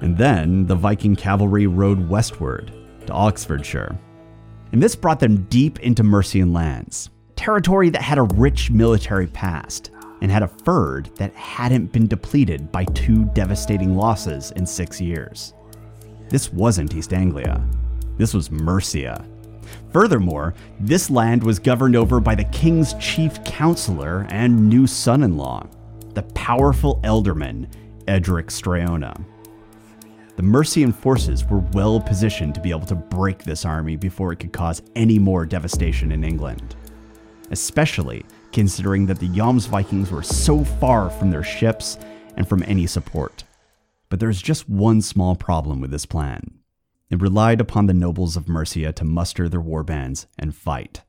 And 0.00 0.16
then 0.16 0.66
the 0.66 0.74
Viking 0.74 1.16
cavalry 1.16 1.66
rode 1.66 2.08
westward 2.08 2.72
to 3.06 3.12
Oxfordshire. 3.12 3.98
And 4.72 4.82
this 4.82 4.94
brought 4.94 5.20
them 5.20 5.44
deep 5.44 5.80
into 5.80 6.02
Mercian 6.02 6.52
lands, 6.52 7.10
territory 7.36 7.90
that 7.90 8.02
had 8.02 8.18
a 8.18 8.22
rich 8.22 8.70
military 8.70 9.26
past 9.26 9.90
and 10.20 10.30
had 10.30 10.42
a 10.42 10.48
fyrd 10.48 11.14
that 11.16 11.34
hadn't 11.34 11.92
been 11.92 12.06
depleted 12.06 12.70
by 12.70 12.84
two 12.86 13.24
devastating 13.26 13.96
losses 13.96 14.50
in 14.52 14.66
six 14.66 15.00
years. 15.00 15.54
This 16.28 16.52
wasn't 16.52 16.94
East 16.94 17.12
Anglia. 17.12 17.64
This 18.16 18.34
was 18.34 18.50
Mercia. 18.50 19.24
Furthermore, 19.92 20.54
this 20.80 21.08
land 21.08 21.42
was 21.42 21.58
governed 21.58 21.96
over 21.96 22.20
by 22.20 22.34
the 22.34 22.44
king's 22.44 22.94
chief 22.94 23.42
counselor 23.44 24.26
and 24.28 24.68
new 24.68 24.86
son 24.86 25.22
in 25.22 25.36
law, 25.36 25.66
the 26.14 26.22
powerful 26.34 27.00
ealdorman 27.04 27.72
Edric 28.06 28.48
Streona. 28.48 29.24
The 30.38 30.44
Mercian 30.44 30.92
forces 30.92 31.44
were 31.44 31.64
well 31.72 31.98
positioned 31.98 32.54
to 32.54 32.60
be 32.60 32.70
able 32.70 32.86
to 32.86 32.94
break 32.94 33.42
this 33.42 33.64
army 33.64 33.96
before 33.96 34.30
it 34.30 34.38
could 34.38 34.52
cause 34.52 34.82
any 34.94 35.18
more 35.18 35.44
devastation 35.44 36.12
in 36.12 36.22
England, 36.22 36.76
especially 37.50 38.24
considering 38.52 39.04
that 39.06 39.18
the 39.18 39.28
Jomsvikings 39.30 40.12
were 40.12 40.22
so 40.22 40.62
far 40.62 41.10
from 41.10 41.32
their 41.32 41.42
ships 41.42 41.98
and 42.36 42.48
from 42.48 42.62
any 42.68 42.86
support. 42.86 43.42
But 44.10 44.20
there's 44.20 44.40
just 44.40 44.68
one 44.68 45.02
small 45.02 45.34
problem 45.34 45.80
with 45.80 45.90
this 45.90 46.06
plan. 46.06 46.60
It 47.10 47.20
relied 47.20 47.60
upon 47.60 47.86
the 47.86 47.92
nobles 47.92 48.36
of 48.36 48.48
Mercia 48.48 48.92
to 48.92 49.04
muster 49.04 49.48
their 49.48 49.60
war 49.60 49.82
bands 49.82 50.28
and 50.38 50.54
fight. 50.54 51.02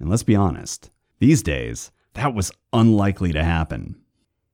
And 0.00 0.10
let's 0.10 0.24
be 0.24 0.34
honest, 0.34 0.90
these 1.20 1.44
days, 1.44 1.92
that 2.14 2.34
was 2.34 2.50
unlikely 2.72 3.32
to 3.34 3.44
happen. 3.44 3.99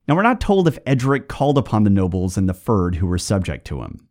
Now, 0.08 0.14
we're 0.14 0.22
not 0.22 0.40
told 0.40 0.68
if 0.68 0.78
Edric 0.86 1.28
called 1.28 1.58
upon 1.58 1.84
the 1.84 1.90
nobles 1.90 2.36
and 2.36 2.48
the 2.48 2.54
Fyrd 2.54 2.96
who 2.96 3.06
were 3.06 3.18
subject 3.18 3.66
to 3.66 3.82
him. 3.82 4.08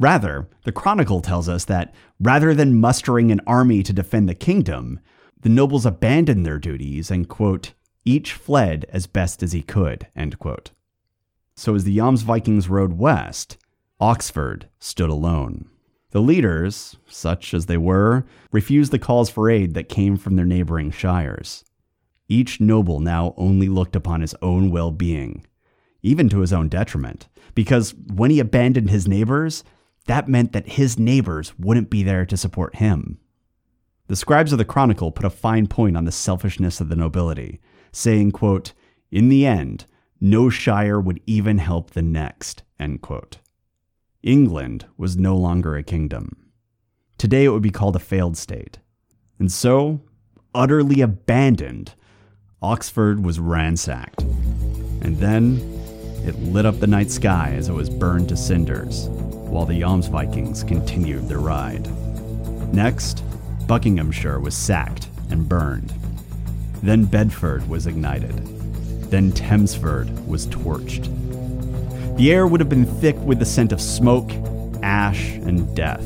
Rather, 0.00 0.48
the 0.64 0.72
Chronicle 0.72 1.20
tells 1.20 1.48
us 1.48 1.64
that 1.66 1.94
rather 2.18 2.54
than 2.54 2.80
mustering 2.80 3.30
an 3.30 3.40
army 3.46 3.82
to 3.82 3.92
defend 3.92 4.28
the 4.28 4.34
kingdom, 4.34 5.00
the 5.40 5.48
nobles 5.48 5.86
abandoned 5.86 6.44
their 6.44 6.58
duties 6.58 7.10
and, 7.10 7.28
quote, 7.28 7.74
each 8.04 8.32
fled 8.32 8.86
as 8.88 9.06
best 9.06 9.42
as 9.42 9.52
he 9.52 9.62
could, 9.62 10.06
end 10.16 10.38
quote. 10.38 10.70
So 11.56 11.74
as 11.74 11.84
the 11.84 11.96
Jomsvikings 11.96 12.68
rode 12.68 12.94
west, 12.94 13.56
Oxford 14.00 14.68
stood 14.78 15.10
alone. 15.10 15.68
The 16.10 16.20
leaders, 16.20 16.96
such 17.08 17.52
as 17.52 17.66
they 17.66 17.76
were, 17.76 18.24
refused 18.52 18.92
the 18.92 18.98
calls 18.98 19.28
for 19.28 19.50
aid 19.50 19.74
that 19.74 19.88
came 19.88 20.16
from 20.16 20.36
their 20.36 20.44
neighboring 20.44 20.90
shires. 20.90 21.64
Each 22.28 22.60
noble 22.60 23.00
now 23.00 23.34
only 23.36 23.68
looked 23.68 23.96
upon 23.96 24.20
his 24.20 24.34
own 24.42 24.70
well 24.70 24.90
being, 24.90 25.46
even 26.02 26.28
to 26.30 26.40
his 26.40 26.52
own 26.52 26.68
detriment, 26.68 27.28
because 27.54 27.94
when 27.94 28.30
he 28.30 28.40
abandoned 28.40 28.90
his 28.90 29.06
neighbors, 29.06 29.64
that 30.06 30.28
meant 30.28 30.52
that 30.52 30.70
his 30.70 30.98
neighbors 30.98 31.52
wouldn't 31.58 31.90
be 31.90 32.02
there 32.02 32.26
to 32.26 32.36
support 32.36 32.76
him. 32.76 33.18
The 34.08 34.16
scribes 34.16 34.52
of 34.52 34.58
the 34.58 34.64
Chronicle 34.64 35.10
put 35.10 35.26
a 35.26 35.30
fine 35.30 35.66
point 35.66 35.96
on 35.96 36.04
the 36.04 36.12
selfishness 36.12 36.80
of 36.80 36.88
the 36.88 36.96
nobility, 36.96 37.60
saying, 37.90 38.32
quote, 38.32 38.72
In 39.10 39.28
the 39.28 39.44
end, 39.44 39.86
no 40.20 40.48
shire 40.48 41.00
would 41.00 41.20
even 41.26 41.58
help 41.58 41.90
the 41.90 42.02
next. 42.02 42.62
End 42.78 43.02
quote. 43.02 43.38
England 44.22 44.86
was 44.96 45.16
no 45.16 45.36
longer 45.36 45.76
a 45.76 45.82
kingdom. 45.82 46.36
Today 47.18 47.44
it 47.44 47.48
would 47.48 47.62
be 47.62 47.70
called 47.70 47.96
a 47.96 48.00
failed 48.00 48.36
state. 48.36 48.78
And 49.38 49.50
so, 49.50 50.00
utterly 50.54 51.00
abandoned, 51.00 51.94
Oxford 52.62 53.22
was 53.22 53.38
ransacked. 53.38 54.22
And 54.22 55.18
then 55.18 55.58
it 56.24 56.38
lit 56.38 56.64
up 56.64 56.80
the 56.80 56.86
night 56.86 57.10
sky 57.10 57.52
as 57.54 57.68
it 57.68 57.74
was 57.74 57.90
burned 57.90 58.30
to 58.30 58.36
cinders, 58.36 59.08
while 59.10 59.66
the 59.66 59.80
Jomsvikings 59.80 60.66
continued 60.66 61.28
their 61.28 61.38
ride. 61.38 61.86
Next, 62.72 63.22
Buckinghamshire 63.66 64.40
was 64.40 64.56
sacked 64.56 65.08
and 65.30 65.46
burned. 65.46 65.92
Then 66.82 67.04
Bedford 67.04 67.68
was 67.68 67.86
ignited. 67.86 68.34
Then 69.10 69.32
Tempsford 69.32 70.26
was 70.26 70.46
torched. 70.46 71.12
The 72.16 72.32
air 72.32 72.46
would 72.46 72.60
have 72.60 72.70
been 72.70 72.86
thick 72.86 73.16
with 73.18 73.38
the 73.38 73.44
scent 73.44 73.72
of 73.72 73.82
smoke, 73.82 74.32
ash, 74.82 75.32
and 75.34 75.76
death. 75.76 76.04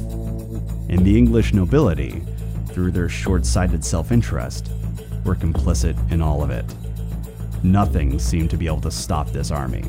And 0.89 1.07
the 1.07 1.17
English 1.17 1.55
nobility, 1.55 2.23
through 2.71 2.91
their 2.91 3.09
short 3.09 3.47
sighted 3.47 3.85
self 3.85 4.11
interest, 4.11 4.71
were 5.25 5.35
complicit 5.35 5.97
in 6.11 6.23
all 6.23 6.43
of 6.43 6.51
it. 6.51 6.65
Nothing 7.63 8.19
seemed 8.19 8.51
to 8.51 8.57
be 8.57 8.67
able 8.67 8.81
to 8.81 8.91
stop 8.91 9.31
this 9.31 9.51
army. 9.51 9.85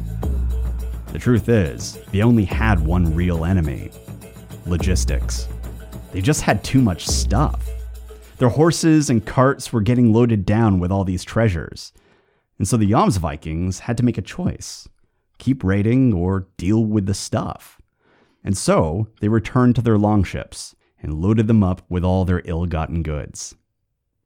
The 1.11 1.19
truth 1.19 1.49
is, 1.49 1.99
they 2.11 2.21
only 2.21 2.45
had 2.45 2.79
one 2.79 3.15
real 3.15 3.45
enemy 3.45 3.91
logistics. 4.65 5.47
They 6.11 6.21
just 6.21 6.41
had 6.41 6.63
too 6.63 6.81
much 6.81 7.07
stuff. 7.07 7.67
Their 8.37 8.49
horses 8.49 9.09
and 9.09 9.25
carts 9.25 9.71
were 9.71 9.81
getting 9.81 10.13
loaded 10.13 10.45
down 10.45 10.79
with 10.79 10.91
all 10.91 11.03
these 11.03 11.23
treasures. 11.23 11.93
And 12.57 12.67
so 12.67 12.77
the 12.77 12.89
Jomsvikings 12.89 13.79
had 13.79 13.97
to 13.97 14.03
make 14.03 14.17
a 14.17 14.21
choice 14.21 14.87
keep 15.37 15.63
raiding 15.63 16.13
or 16.13 16.47
deal 16.57 16.85
with 16.85 17.07
the 17.07 17.15
stuff. 17.15 17.81
And 18.43 18.55
so 18.55 19.07
they 19.21 19.27
returned 19.27 19.75
to 19.75 19.81
their 19.81 19.97
longships 19.97 20.75
and 21.01 21.15
loaded 21.15 21.47
them 21.47 21.63
up 21.63 21.81
with 21.89 22.03
all 22.03 22.25
their 22.25 22.43
ill 22.45 22.67
gotten 22.67 23.01
goods. 23.01 23.55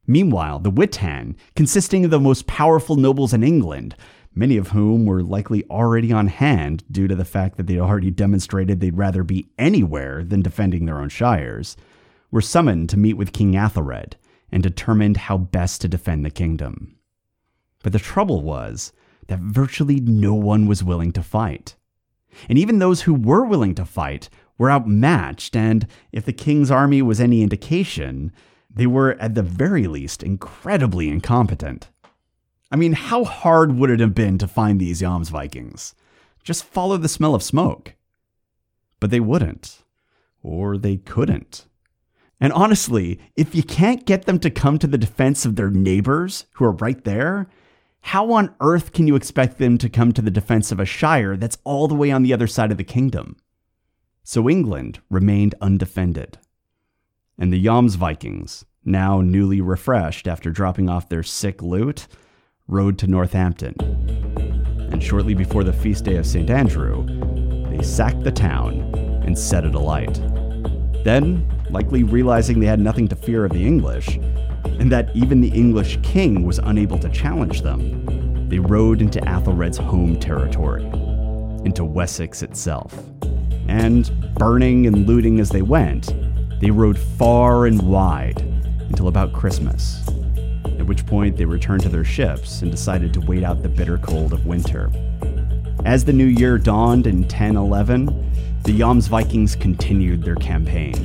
Meanwhile, 0.07 0.59
the 0.59 0.69
Witan, 0.69 1.35
consisting 1.55 2.05
of 2.05 2.11
the 2.11 2.19
most 2.19 2.47
powerful 2.47 2.95
nobles 2.95 3.33
in 3.33 3.43
England, 3.43 3.95
many 4.33 4.57
of 4.57 4.69
whom 4.69 5.05
were 5.05 5.23
likely 5.23 5.63
already 5.69 6.11
on 6.11 6.27
hand 6.27 6.83
due 6.91 7.07
to 7.07 7.15
the 7.15 7.25
fact 7.25 7.57
that 7.57 7.67
they'd 7.67 7.79
already 7.79 8.11
demonstrated 8.11 8.79
they'd 8.79 8.97
rather 8.97 9.23
be 9.23 9.47
anywhere 9.57 10.23
than 10.23 10.41
defending 10.41 10.85
their 10.85 10.99
own 10.99 11.09
shires, 11.09 11.75
were 12.31 12.41
summoned 12.41 12.89
to 12.89 12.97
meet 12.97 13.13
with 13.13 13.33
King 13.33 13.53
Athelred 13.53 14.13
and 14.51 14.61
determined 14.61 15.17
how 15.17 15.37
best 15.37 15.81
to 15.81 15.87
defend 15.87 16.23
the 16.23 16.29
kingdom. 16.29 16.95
But 17.81 17.93
the 17.93 17.99
trouble 17.99 18.41
was 18.41 18.93
that 19.27 19.39
virtually 19.39 19.99
no 19.99 20.33
one 20.33 20.67
was 20.67 20.83
willing 20.83 21.11
to 21.13 21.23
fight. 21.23 21.75
And 22.49 22.59
even 22.59 22.79
those 22.79 23.03
who 23.03 23.13
were 23.13 23.45
willing 23.45 23.75
to 23.75 23.85
fight 23.85 24.29
were 24.57 24.71
outmatched, 24.71 25.55
and 25.55 25.87
if 26.11 26.25
the 26.25 26.33
king's 26.33 26.69
army 26.69 27.01
was 27.01 27.19
any 27.19 27.41
indication, 27.41 28.31
they 28.75 28.85
were 28.85 29.13
at 29.19 29.35
the 29.35 29.41
very 29.41 29.87
least 29.87 30.21
incredibly 30.21 31.09
incompetent. 31.09 31.89
I 32.71 32.75
mean, 32.75 32.93
how 32.93 33.23
hard 33.23 33.77
would 33.77 33.89
it 33.89 34.01
have 34.01 34.13
been 34.13 34.37
to 34.39 34.47
find 34.47 34.79
these 34.79 35.01
Jomsvikings? 35.01 35.93
Just 36.43 36.65
follow 36.65 36.97
the 36.97 37.07
smell 37.07 37.33
of 37.33 37.41
smoke. 37.41 37.95
But 38.99 39.11
they 39.11 39.19
wouldn't, 39.19 39.83
or 40.43 40.77
they 40.77 40.97
couldn't. 40.97 41.65
And 42.39 42.51
honestly, 42.51 43.19
if 43.35 43.55
you 43.55 43.63
can't 43.63 44.05
get 44.05 44.25
them 44.25 44.39
to 44.39 44.49
come 44.49 44.77
to 44.79 44.87
the 44.87 44.97
defense 44.97 45.45
of 45.45 45.55
their 45.55 45.69
neighbors 45.69 46.45
who 46.53 46.65
are 46.65 46.71
right 46.71 47.01
there, 47.05 47.47
how 48.01 48.31
on 48.33 48.53
earth 48.59 48.91
can 48.91 49.07
you 49.07 49.15
expect 49.15 49.57
them 49.57 49.77
to 49.77 49.89
come 49.89 50.11
to 50.11 50.21
the 50.21 50.29
defense 50.29 50.71
of 50.71 50.79
a 50.79 50.85
shire 50.85 51.37
that's 51.37 51.57
all 51.63 51.87
the 51.87 51.95
way 51.95 52.11
on 52.11 52.23
the 52.23 52.33
other 52.33 52.47
side 52.47 52.71
of 52.71 52.77
the 52.77 52.83
kingdom? 52.83 53.37
So 54.23 54.49
England 54.49 54.99
remained 55.09 55.55
undefended. 55.61 56.37
And 57.37 57.51
the 57.51 57.63
Jomsvikings, 57.63 58.63
now 58.85 59.19
newly 59.19 59.59
refreshed 59.59 60.27
after 60.27 60.51
dropping 60.51 60.89
off 60.89 61.09
their 61.09 61.23
sick 61.23 61.61
loot, 61.61 62.07
rode 62.67 62.97
to 62.99 63.07
Northampton. 63.07 63.75
And 64.91 65.03
shortly 65.03 65.33
before 65.33 65.63
the 65.63 65.73
feast 65.73 66.05
day 66.05 66.15
of 66.15 66.25
St. 66.25 66.49
Andrew, 66.49 67.05
they 67.69 67.83
sacked 67.83 68.23
the 68.23 68.31
town 68.31 68.79
and 69.25 69.37
set 69.37 69.65
it 69.65 69.75
alight. 69.75 70.13
Then, 71.03 71.45
likely 71.69 72.03
realizing 72.03 72.59
they 72.59 72.67
had 72.67 72.79
nothing 72.79 73.07
to 73.09 73.15
fear 73.15 73.43
of 73.43 73.51
the 73.51 73.65
English, 73.65 74.15
and 74.79 74.89
that 74.91 75.13
even 75.13 75.41
the 75.41 75.49
English 75.49 75.99
king 76.03 76.45
was 76.45 76.59
unable 76.59 76.97
to 76.99 77.09
challenge 77.09 77.61
them, 77.61 78.47
they 78.47 78.59
rode 78.59 79.01
into 79.01 79.19
Athelred's 79.27 79.77
home 79.77 80.19
territory, 80.19 80.83
into 81.65 81.83
Wessex 81.83 82.43
itself. 82.43 82.97
And, 83.67 84.09
burning 84.35 84.85
and 84.85 85.05
looting 85.05 85.39
as 85.39 85.49
they 85.49 85.63
went, 85.63 86.13
they 86.59 86.71
rode 86.71 86.97
far 86.97 87.65
and 87.65 87.81
wide 87.81 88.41
until 88.89 89.07
about 89.07 89.33
Christmas, 89.33 90.07
at 90.65 90.85
which 90.85 91.05
point 91.05 91.37
they 91.37 91.45
returned 91.45 91.83
to 91.83 91.89
their 91.89 92.03
ships 92.03 92.61
and 92.61 92.71
decided 92.71 93.13
to 93.13 93.21
wait 93.21 93.43
out 93.43 93.61
the 93.61 93.69
bitter 93.69 93.97
cold 93.97 94.33
of 94.33 94.45
winter. 94.45 94.91
As 95.85 96.03
the 96.03 96.13
new 96.13 96.25
year 96.25 96.57
dawned 96.57 97.07
in 97.07 97.21
1011, 97.21 98.05
the 98.63 98.79
Jomsvikings 98.79 99.59
continued 99.59 100.23
their 100.23 100.35
campaign. 100.35 100.95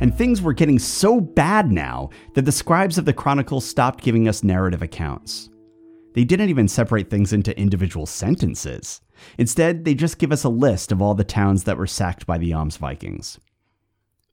And 0.00 0.14
things 0.14 0.42
were 0.42 0.52
getting 0.52 0.78
so 0.78 1.20
bad 1.20 1.72
now 1.72 2.10
that 2.34 2.44
the 2.44 2.52
scribes 2.52 2.98
of 2.98 3.04
the 3.04 3.12
Chronicles 3.12 3.64
stopped 3.64 4.04
giving 4.04 4.28
us 4.28 4.44
narrative 4.44 4.82
accounts. 4.82 5.48
They 6.14 6.24
didn't 6.24 6.50
even 6.50 6.68
separate 6.68 7.10
things 7.10 7.32
into 7.32 7.58
individual 7.58 8.06
sentences. 8.06 9.00
Instead, 9.38 9.84
they 9.84 9.94
just 9.94 10.18
give 10.18 10.32
us 10.32 10.44
a 10.44 10.48
list 10.48 10.92
of 10.92 11.00
all 11.00 11.14
the 11.14 11.24
towns 11.24 11.64
that 11.64 11.78
were 11.78 11.86
sacked 11.86 12.26
by 12.26 12.38
the 12.38 12.50
Jomsvikings. 12.50 13.38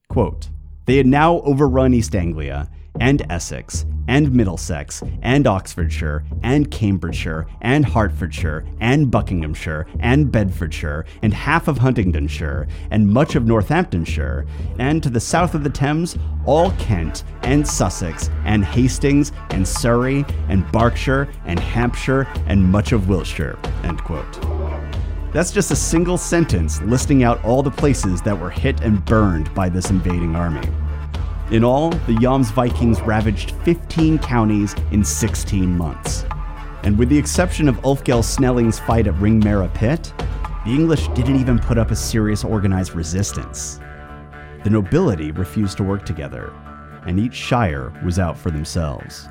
Quote, 0.09 0.50
they 0.85 0.97
had 0.97 1.07
now 1.07 1.41
overrun 1.41 1.93
East 1.93 2.15
Anglia 2.15 2.69
and 3.00 3.25
Essex 3.29 3.85
and 4.07 4.31
Middlesex 4.31 5.03
and 5.21 5.47
Oxfordshire 5.47 6.24
and 6.43 6.69
Cambridgeshire 6.69 7.47
and 7.62 7.85
Hertfordshire 7.85 8.65
and 8.79 9.09
Buckinghamshire 9.09 9.88
and 10.00 10.31
Bedfordshire 10.31 11.05
and 11.21 11.33
half 11.33 11.67
of 11.67 11.79
Huntingdonshire 11.79 12.67
and 12.91 13.07
much 13.07 13.35
of 13.35 13.45
Northamptonshire 13.45 14.45
and 14.79 15.01
to 15.03 15.09
the 15.09 15.19
south 15.19 15.55
of 15.55 15.63
the 15.63 15.69
Thames 15.69 16.17
all 16.45 16.71
Kent 16.74 17.24
and 17.41 17.67
Sussex 17.67 18.29
and 18.45 18.63
Hastings 18.63 19.31
and 19.50 19.67
Surrey 19.67 20.24
and 20.50 20.69
Berkshire 20.71 21.27
and 21.45 21.59
Hampshire 21.59 22.27
and 22.45 22.63
much 22.63 22.91
of 22.91 23.09
Wiltshire. 23.09 23.57
End 23.83 24.03
quote. 24.03 24.54
That's 25.36 25.51
just 25.51 25.70
a 25.70 25.75
single 25.75 26.18
sentence 26.18 26.82
listing 26.84 27.24
out 27.24 27.44
all 27.44 27.62
the 27.62 27.70
places 27.70 28.22
that 28.22 28.39
were 28.39 28.50
hit 28.50 28.80
and 28.80 29.04
burned 29.04 29.54
by 29.54 29.68
this 29.68 29.89
invading 29.89 30.34
army. 30.34 30.65
In 31.51 31.62
all, 31.62 31.89
the 31.89 32.15
Jomsvikings 32.15 33.06
ravaged 33.06 33.51
15 33.65 34.20
counties 34.20 34.74
in 34.94 35.04
16 35.04 35.77
months. 35.77 36.24
And 36.84 36.98
with 36.98 37.10
the 37.10 37.18
exception 37.18 37.68
of 37.68 37.75
Ulfkel 37.82 38.24
Snelling's 38.24 38.80
fight 38.80 39.08
at 39.08 39.13
Ringmera 39.15 39.74
Pit, 39.74 40.13
the 40.63 40.72
English 40.72 41.10
didn't 41.10 41.36
even 41.36 41.60
put 41.60 41.77
up 41.77 41.92
a 41.92 41.98
serious 41.98 42.46
organized 42.46 42.96
resistance. 42.96 43.82
The 44.63 44.70
nobility 44.70 45.32
refused 45.32 45.75
to 45.80 45.84
work 45.84 46.06
together, 46.06 46.54
and 47.06 47.20
each 47.20 47.34
shire 47.34 47.92
was 48.06 48.20
out 48.20 48.38
for 48.38 48.51
themselves. 48.51 49.27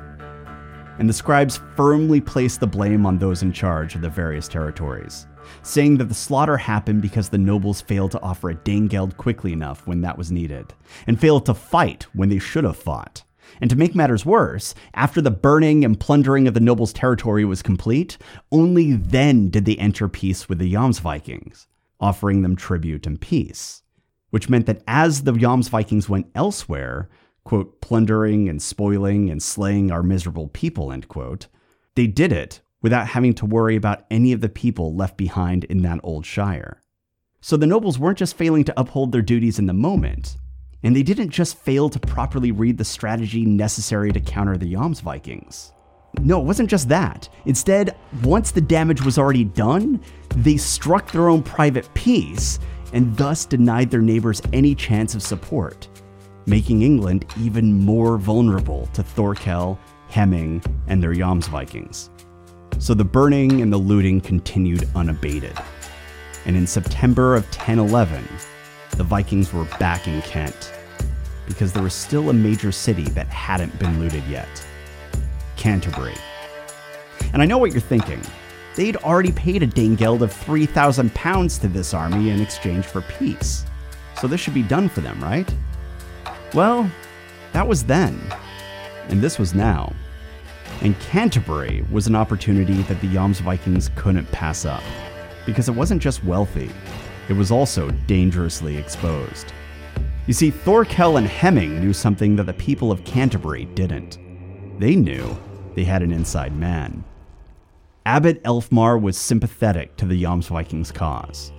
And 0.99 1.09
the 1.09 1.13
scribes 1.13 1.61
firmly 1.75 2.21
placed 2.21 2.59
the 2.59 2.67
blame 2.67 3.07
on 3.07 3.17
those 3.17 3.41
in 3.41 3.51
charge 3.51 3.95
of 3.95 4.01
the 4.01 4.09
various 4.09 4.47
territories 4.47 5.25
saying 5.63 5.97
that 5.97 6.05
the 6.05 6.13
slaughter 6.13 6.57
happened 6.57 7.01
because 7.01 7.29
the 7.29 7.37
nobles 7.37 7.81
failed 7.81 8.11
to 8.11 8.21
offer 8.21 8.49
a 8.49 8.55
Danegeld 8.55 9.17
quickly 9.17 9.53
enough 9.53 9.85
when 9.87 10.01
that 10.01 10.17
was 10.17 10.31
needed, 10.31 10.73
and 11.07 11.19
failed 11.19 11.45
to 11.45 11.53
fight 11.53 12.03
when 12.13 12.29
they 12.29 12.39
should 12.39 12.63
have 12.63 12.77
fought. 12.77 13.23
And 13.61 13.69
to 13.69 13.75
make 13.75 13.95
matters 13.95 14.25
worse, 14.25 14.75
after 14.93 15.21
the 15.21 15.31
burning 15.31 15.85
and 15.85 15.99
plundering 15.99 16.47
of 16.47 16.53
the 16.53 16.59
nobles' 16.59 16.93
territory 16.93 17.45
was 17.45 17.61
complete, 17.61 18.17
only 18.51 18.93
then 18.93 19.49
did 19.49 19.65
they 19.65 19.75
enter 19.75 20.07
peace 20.07 20.49
with 20.49 20.59
the 20.59 20.73
Jomsvikings, 20.73 21.67
offering 21.99 22.41
them 22.41 22.55
tribute 22.55 23.07
and 23.07 23.19
peace. 23.19 23.83
Which 24.31 24.49
meant 24.49 24.65
that 24.65 24.83
as 24.87 25.23
the 25.23 25.31
Jomsvikings 25.31 26.09
went 26.09 26.27
elsewhere, 26.35 27.09
quote, 27.43 27.79
plundering 27.79 28.49
and 28.49 28.61
spoiling 28.61 29.29
and 29.29 29.41
slaying 29.41 29.91
our 29.91 30.03
miserable 30.03 30.47
people, 30.49 30.91
end 30.91 31.07
quote, 31.07 31.47
they 31.95 32.07
did 32.07 32.33
it 32.33 32.61
without 32.85 33.07
having 33.07 33.33
to 33.33 33.47
worry 33.47 33.75
about 33.75 34.05
any 34.11 34.31
of 34.31 34.41
the 34.41 34.47
people 34.47 34.93
left 34.93 35.17
behind 35.17 35.63
in 35.63 35.81
that 35.81 35.99
old 36.03 36.23
shire. 36.23 36.83
So 37.41 37.57
the 37.57 37.65
nobles 37.65 37.97
weren't 37.97 38.19
just 38.19 38.37
failing 38.37 38.63
to 38.65 38.79
uphold 38.79 39.11
their 39.11 39.23
duties 39.23 39.57
in 39.57 39.65
the 39.65 39.73
moment, 39.73 40.37
and 40.83 40.95
they 40.95 41.01
didn't 41.01 41.31
just 41.31 41.57
fail 41.57 41.89
to 41.89 41.99
properly 41.99 42.51
read 42.51 42.77
the 42.77 42.85
strategy 42.85 43.43
necessary 43.43 44.11
to 44.11 44.19
counter 44.19 44.55
the 44.55 44.71
Jomsvikings. 44.71 45.71
No, 46.19 46.39
it 46.39 46.45
wasn't 46.45 46.69
just 46.69 46.87
that. 46.89 47.27
Instead, 47.45 47.95
once 48.21 48.51
the 48.51 48.61
damage 48.61 49.01
was 49.01 49.17
already 49.17 49.45
done, 49.45 49.99
they 50.35 50.55
struck 50.55 51.11
their 51.11 51.27
own 51.27 51.41
private 51.41 51.91
peace 51.95 52.59
and 52.93 53.17
thus 53.17 53.47
denied 53.47 53.89
their 53.89 53.99
neighbors 53.99 54.43
any 54.53 54.75
chance 54.75 55.15
of 55.15 55.23
support, 55.23 55.87
making 56.45 56.83
England 56.83 57.25
even 57.41 57.73
more 57.73 58.19
vulnerable 58.19 58.85
to 58.93 59.01
Thorkel, 59.01 59.79
Hemming, 60.09 60.61
and 60.85 61.01
their 61.01 61.15
Jomsvikings. 61.15 62.11
So 62.79 62.93
the 62.93 63.05
burning 63.05 63.61
and 63.61 63.71
the 63.71 63.77
looting 63.77 64.21
continued 64.21 64.87
unabated. 64.95 65.57
And 66.45 66.55
in 66.55 66.67
September 66.67 67.35
of 67.35 67.43
1011, 67.45 68.23
the 68.97 69.03
Vikings 69.03 69.51
were 69.51 69.65
back 69.79 70.07
in 70.07 70.21
Kent 70.21 70.73
because 71.47 71.73
there 71.73 71.83
was 71.83 71.93
still 71.93 72.29
a 72.29 72.33
major 72.33 72.71
city 72.71 73.03
that 73.03 73.27
hadn't 73.27 73.77
been 73.79 73.99
looted 73.99 74.23
yet 74.25 74.47
Canterbury. 75.57 76.15
And 77.33 77.41
I 77.41 77.45
know 77.45 77.57
what 77.57 77.71
you're 77.71 77.81
thinking. 77.81 78.21
They'd 78.75 78.97
already 78.97 79.31
paid 79.31 79.63
a 79.63 79.67
Danegeld 79.67 80.21
of 80.21 80.33
3,000 80.33 81.13
pounds 81.15 81.57
to 81.59 81.67
this 81.67 81.93
army 81.93 82.29
in 82.29 82.41
exchange 82.41 82.85
for 82.85 83.01
peace. 83.01 83.65
So 84.19 84.27
this 84.27 84.41
should 84.41 84.53
be 84.53 84.63
done 84.63 84.89
for 84.89 85.01
them, 85.01 85.23
right? 85.23 85.51
Well, 86.53 86.89
that 87.53 87.67
was 87.67 87.83
then. 87.83 88.21
And 89.07 89.21
this 89.21 89.39
was 89.39 89.53
now 89.53 89.93
and 90.81 90.99
Canterbury 90.99 91.85
was 91.91 92.07
an 92.07 92.15
opportunity 92.15 92.81
that 92.83 92.99
the 93.01 93.07
Jomsvikings 93.07 93.95
couldn't 93.95 94.31
pass 94.31 94.65
up, 94.65 94.83
because 95.45 95.69
it 95.69 95.75
wasn't 95.75 96.01
just 96.01 96.23
wealthy, 96.23 96.69
it 97.29 97.33
was 97.33 97.51
also 97.51 97.89
dangerously 98.07 98.77
exposed. 98.77 99.53
You 100.27 100.33
see, 100.33 100.51
Thorkel 100.51 101.17
and 101.17 101.27
Hemming 101.27 101.79
knew 101.79 101.93
something 101.93 102.35
that 102.35 102.45
the 102.45 102.53
people 102.53 102.91
of 102.91 103.03
Canterbury 103.03 103.65
didn't. 103.65 104.17
They 104.79 104.95
knew 104.95 105.37
they 105.75 105.83
had 105.83 106.01
an 106.01 106.11
inside 106.11 106.55
man. 106.55 107.03
Abbot 108.05 108.43
Elfmar 108.43 109.01
was 109.01 109.17
sympathetic 109.17 109.95
to 109.97 110.05
the 110.05 110.21
Jomsvikings' 110.21 110.93
cause, 110.93 111.51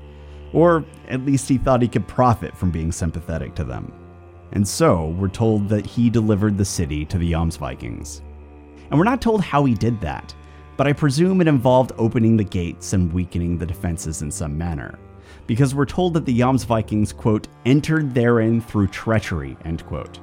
or 0.52 0.84
at 1.08 1.24
least 1.24 1.48
he 1.48 1.58
thought 1.58 1.82
he 1.82 1.88
could 1.88 2.06
profit 2.06 2.56
from 2.56 2.70
being 2.70 2.92
sympathetic 2.92 3.54
to 3.56 3.64
them. 3.64 3.92
And 4.52 4.66
so, 4.66 5.08
we're 5.18 5.28
told 5.28 5.68
that 5.70 5.86
he 5.86 6.08
delivered 6.08 6.56
the 6.56 6.64
city 6.64 7.04
to 7.06 7.18
the 7.18 7.32
Jomsvikings 7.32 8.22
and 8.90 8.98
we're 8.98 9.04
not 9.04 9.20
told 9.20 9.40
how 9.42 9.64
he 9.64 9.74
did 9.74 10.00
that, 10.00 10.34
but 10.76 10.86
I 10.86 10.92
presume 10.92 11.40
it 11.40 11.48
involved 11.48 11.92
opening 11.98 12.36
the 12.36 12.44
gates 12.44 12.92
and 12.92 13.12
weakening 13.12 13.58
the 13.58 13.66
defenses 13.66 14.22
in 14.22 14.30
some 14.30 14.56
manner. 14.56 14.98
Because 15.46 15.74
we're 15.74 15.86
told 15.86 16.14
that 16.14 16.24
the 16.26 16.38
Jomsvikings, 16.38 17.16
quote, 17.16 17.48
entered 17.64 18.14
therein 18.14 18.60
through 18.60 18.88
treachery, 18.88 19.56
end 19.64 19.86
quote. 19.86 20.18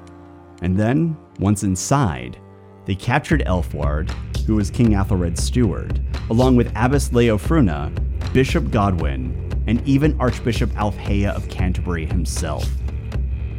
And 0.62 0.78
then, 0.78 1.18
once 1.40 1.64
inside, 1.64 2.38
they 2.86 2.96
captured 2.96 3.44
Elfward, 3.46 4.12
who 4.46 4.56
was 4.56 4.70
King 4.70 4.90
Athelred's 4.90 5.42
steward, 5.42 6.02
along 6.30 6.56
with 6.56 6.72
Abbess 6.76 7.10
Leofruna, 7.10 8.34
Bishop 8.34 8.70
Godwin, 8.72 9.40
and 9.68 9.86
even 9.88 10.20
Archbishop 10.20 10.70
Alfheah 10.72 11.34
of 11.34 11.48
Canterbury 11.48 12.06
himself. 12.06 12.70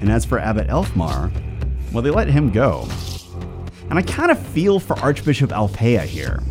And 0.01 0.13
as 0.13 0.25
for 0.25 0.39
Abbot 0.39 0.69
Elfmar, 0.69 1.33
well, 1.93 2.03
they 2.03 2.11
let 2.11 2.29
him 2.29 2.51
go, 2.51 2.87
and 3.97 4.05
I 4.05 4.13
kind 4.13 4.33
of 4.33 4.45
feel 4.49 4.81
for 4.81 4.99
Archbishop 4.99 5.51
Alfheah 5.51 6.03
here, 6.03 6.43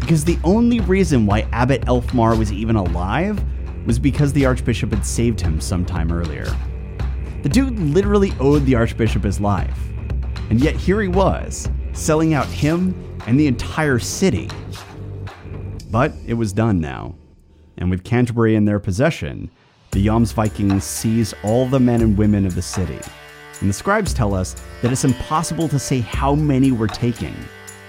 because 0.00 0.24
the 0.24 0.40
only 0.42 0.80
reason 0.80 1.24
why 1.24 1.42
Abbot 1.52 1.82
Elfmar 1.82 2.36
was 2.36 2.52
even 2.52 2.74
alive 2.74 3.40
was 3.86 3.96
because 3.96 4.32
the 4.32 4.44
Archbishop 4.44 4.90
had 4.90 5.06
saved 5.06 5.40
him 5.40 5.60
sometime 5.60 6.10
earlier. 6.10 6.46
The 7.44 7.48
dude 7.48 7.78
literally 7.78 8.32
owed 8.40 8.66
the 8.66 8.74
Archbishop 8.74 9.22
his 9.22 9.40
life, 9.40 9.78
and 10.50 10.60
yet 10.60 10.74
here 10.74 11.00
he 11.00 11.06
was, 11.06 11.70
selling 11.92 12.34
out 12.34 12.48
him 12.48 12.92
and 13.28 13.38
the 13.38 13.46
entire 13.46 14.00
city. 14.00 14.50
But 15.92 16.12
it 16.26 16.34
was 16.34 16.52
done 16.52 16.80
now, 16.80 17.14
and 17.78 17.88
with 17.88 18.02
Canterbury 18.02 18.56
in 18.56 18.64
their 18.64 18.80
possession, 18.80 19.48
the 19.92 20.04
Jomsvikings 20.04 20.82
seized 20.82 21.34
all 21.44 21.68
the 21.68 21.78
men 21.78 22.02
and 22.02 22.18
women 22.18 22.46
of 22.46 22.56
the 22.56 22.62
city 22.62 22.98
and 23.60 23.68
the 23.68 23.74
scribes 23.74 24.14
tell 24.14 24.34
us 24.34 24.56
that 24.82 24.90
it's 24.90 25.04
impossible 25.04 25.68
to 25.68 25.78
say 25.78 26.00
how 26.00 26.34
many 26.34 26.72
were 26.72 26.88
taken, 26.88 27.34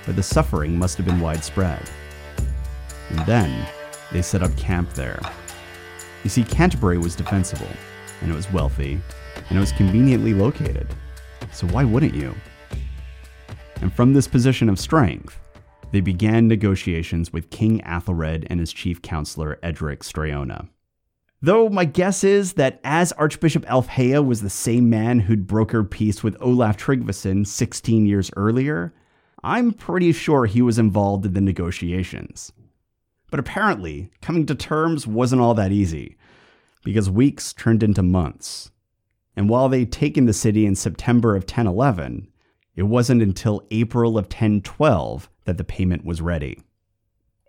but 0.05 0.15
the 0.15 0.23
suffering 0.23 0.77
must 0.77 0.97
have 0.97 1.05
been 1.05 1.21
widespread. 1.21 1.89
And 3.09 3.19
then 3.25 3.67
they 4.11 4.21
set 4.21 4.43
up 4.43 4.55
camp 4.57 4.93
there. 4.93 5.19
You 6.23 6.29
see, 6.29 6.43
Canterbury 6.43 6.97
was 6.97 7.15
defensible, 7.15 7.69
and 8.21 8.31
it 8.31 8.35
was 8.35 8.51
wealthy, 8.51 8.99
and 9.49 9.57
it 9.57 9.61
was 9.61 9.71
conveniently 9.71 10.33
located. 10.33 10.87
So 11.51 11.67
why 11.67 11.83
wouldn't 11.83 12.13
you? 12.13 12.35
And 13.81 13.93
from 13.93 14.13
this 14.13 14.27
position 14.27 14.69
of 14.69 14.79
strength, 14.79 15.39
they 15.91 16.01
began 16.01 16.47
negotiations 16.47 17.33
with 17.33 17.49
King 17.49 17.81
Athelred 17.81 18.45
and 18.49 18.59
his 18.59 18.71
chief 18.71 19.01
counselor 19.01 19.57
Edric 19.63 20.01
Streona. 20.01 20.69
Though 21.43 21.69
my 21.69 21.85
guess 21.85 22.23
is 22.23 22.53
that 22.53 22.79
as 22.83 23.11
Archbishop 23.13 23.65
Alfheah 23.65 24.23
was 24.23 24.41
the 24.41 24.49
same 24.49 24.91
man 24.91 25.21
who'd 25.21 25.47
brokered 25.47 25.89
peace 25.89 26.21
with 26.21 26.37
Olaf 26.39 26.77
Tryggvason 26.77 27.47
16 27.47 28.05
years 28.05 28.29
earlier, 28.35 28.93
I'm 29.43 29.73
pretty 29.73 30.11
sure 30.11 30.45
he 30.45 30.61
was 30.61 30.77
involved 30.77 31.25
in 31.25 31.33
the 31.33 31.41
negotiations. 31.41 32.51
But 33.31 33.39
apparently, 33.39 34.11
coming 34.21 34.45
to 34.45 34.55
terms 34.55 35.07
wasn't 35.07 35.41
all 35.41 35.55
that 35.55 35.71
easy, 35.71 36.15
because 36.83 37.09
weeks 37.09 37.53
turned 37.53 37.81
into 37.81 38.03
months. 38.03 38.69
And 39.35 39.49
while 39.49 39.67
they'd 39.67 39.91
taken 39.91 40.27
the 40.27 40.33
city 40.33 40.67
in 40.67 40.75
September 40.75 41.35
of 41.35 41.43
1011, 41.43 42.27
it 42.75 42.83
wasn't 42.83 43.23
until 43.23 43.65
April 43.71 44.15
of 44.15 44.25
1012 44.25 45.27
that 45.45 45.57
the 45.57 45.63
payment 45.63 46.05
was 46.05 46.21
ready. 46.21 46.61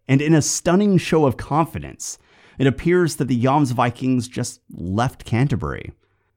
And 0.08 0.22
in 0.22 0.32
a 0.32 0.40
stunning 0.40 0.96
show 0.96 1.26
of 1.26 1.36
confidence, 1.36 2.18
it 2.58 2.66
appears 2.66 3.16
that 3.16 3.28
the 3.28 3.42
Jomsvikings 3.42 4.28
just 4.28 4.60
left 4.70 5.24
Canterbury. 5.24 5.92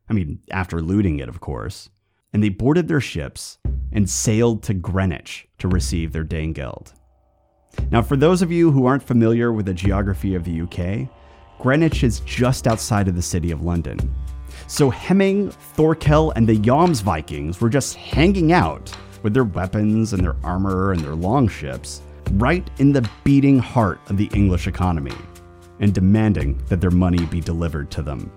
I 0.10 0.13
mean, 0.13 0.39
after 0.51 0.82
looting 0.82 1.19
it, 1.19 1.30
of 1.30 1.39
course. 1.39 1.89
And 2.34 2.43
they 2.43 2.49
boarded 2.49 2.88
their 2.88 3.01
ships 3.01 3.58
and 3.91 4.10
sailed 4.10 4.63
to 4.63 4.73
Greenwich 4.73 5.47
to 5.60 5.67
receive 5.67 6.12
their 6.12 6.23
Danegeld. 6.23 6.93
Now, 7.91 8.01
for 8.01 8.15
those 8.15 8.41
of 8.41 8.51
you 8.51 8.71
who 8.71 8.86
aren't 8.86 9.04
familiar 9.04 9.51
with 9.51 9.65
the 9.65 9.73
geography 9.73 10.36
of 10.36 10.43
the 10.43 10.62
UK, 10.62 11.10
Greenwich 11.60 12.04
is 12.04 12.19
just 12.21 12.67
outside 12.67 13.08
of 13.08 13.15
the 13.15 13.21
city 13.21 13.51
of 13.51 13.63
London. 13.63 14.13
So 14.67 14.89
Hemming, 14.89 15.51
Thorkel, 15.51 16.32
and 16.32 16.47
the 16.47 16.58
Jomsvikings 16.58 17.60
were 17.60 17.69
just 17.69 17.95
hanging 17.95 18.51
out 18.51 18.95
with 19.23 19.34
their 19.34 19.43
weapons 19.43 20.13
and 20.13 20.23
their 20.23 20.36
armor 20.43 20.91
and 20.91 21.01
their 21.01 21.15
longships 21.15 22.01
right 22.34 22.69
in 22.80 22.91
the 22.91 23.08
beating 23.23 23.60
heart 23.60 23.99
of 24.10 24.17
the 24.17 24.30
English 24.34 24.67
economy 24.67 25.13
and 25.79 25.93
demanding 25.93 26.61
that 26.67 26.81
their 26.81 26.91
money 26.91 27.25
be 27.25 27.41
delivered 27.41 27.91
to 27.91 28.01
them. 28.01 28.31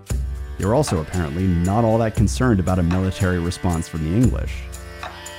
They 0.58 0.64
were 0.64 0.74
also 0.74 1.00
apparently 1.00 1.46
not 1.46 1.84
all 1.84 1.98
that 1.98 2.16
concerned 2.16 2.60
about 2.60 2.78
a 2.78 2.82
military 2.82 3.38
response 3.38 3.88
from 3.88 4.04
the 4.04 4.16
English, 4.16 4.62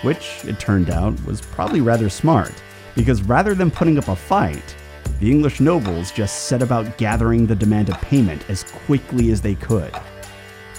which, 0.01 0.45
it 0.45 0.59
turned 0.59 0.89
out, 0.89 1.13
was 1.25 1.41
probably 1.41 1.81
rather 1.81 2.09
smart, 2.09 2.53
because 2.95 3.21
rather 3.23 3.53
than 3.53 3.69
putting 3.69 3.97
up 3.97 4.07
a 4.07 4.15
fight, 4.15 4.75
the 5.19 5.29
English 5.29 5.59
nobles 5.59 6.11
just 6.11 6.47
set 6.47 6.61
about 6.61 6.97
gathering 6.97 7.45
the 7.45 7.55
demanded 7.55 7.95
payment 7.95 8.49
as 8.49 8.63
quickly 8.63 9.31
as 9.31 9.41
they 9.41 9.55
could. 9.55 9.93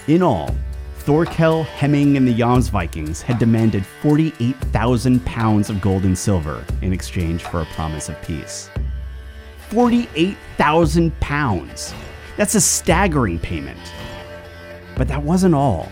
In 0.07 0.23
all, 0.23 0.55
Thorkel, 1.01 1.63
Hemming, 1.63 2.17
and 2.17 2.27
the 2.27 2.33
Jomsvikings 2.33 3.21
had 3.21 3.39
demanded 3.39 3.85
48,000 4.01 5.23
pounds 5.25 5.69
of 5.69 5.81
gold 5.81 6.03
and 6.03 6.17
silver 6.17 6.65
in 6.81 6.93
exchange 6.93 7.43
for 7.43 7.61
a 7.61 7.65
promise 7.65 8.09
of 8.09 8.19
peace. 8.21 8.69
48,000 9.71 11.19
pounds. 11.19 11.93
That's 12.37 12.55
a 12.55 12.61
staggering 12.61 13.39
payment. 13.39 13.79
But 14.95 15.07
that 15.07 15.23
wasn't 15.23 15.55
all. 15.55 15.89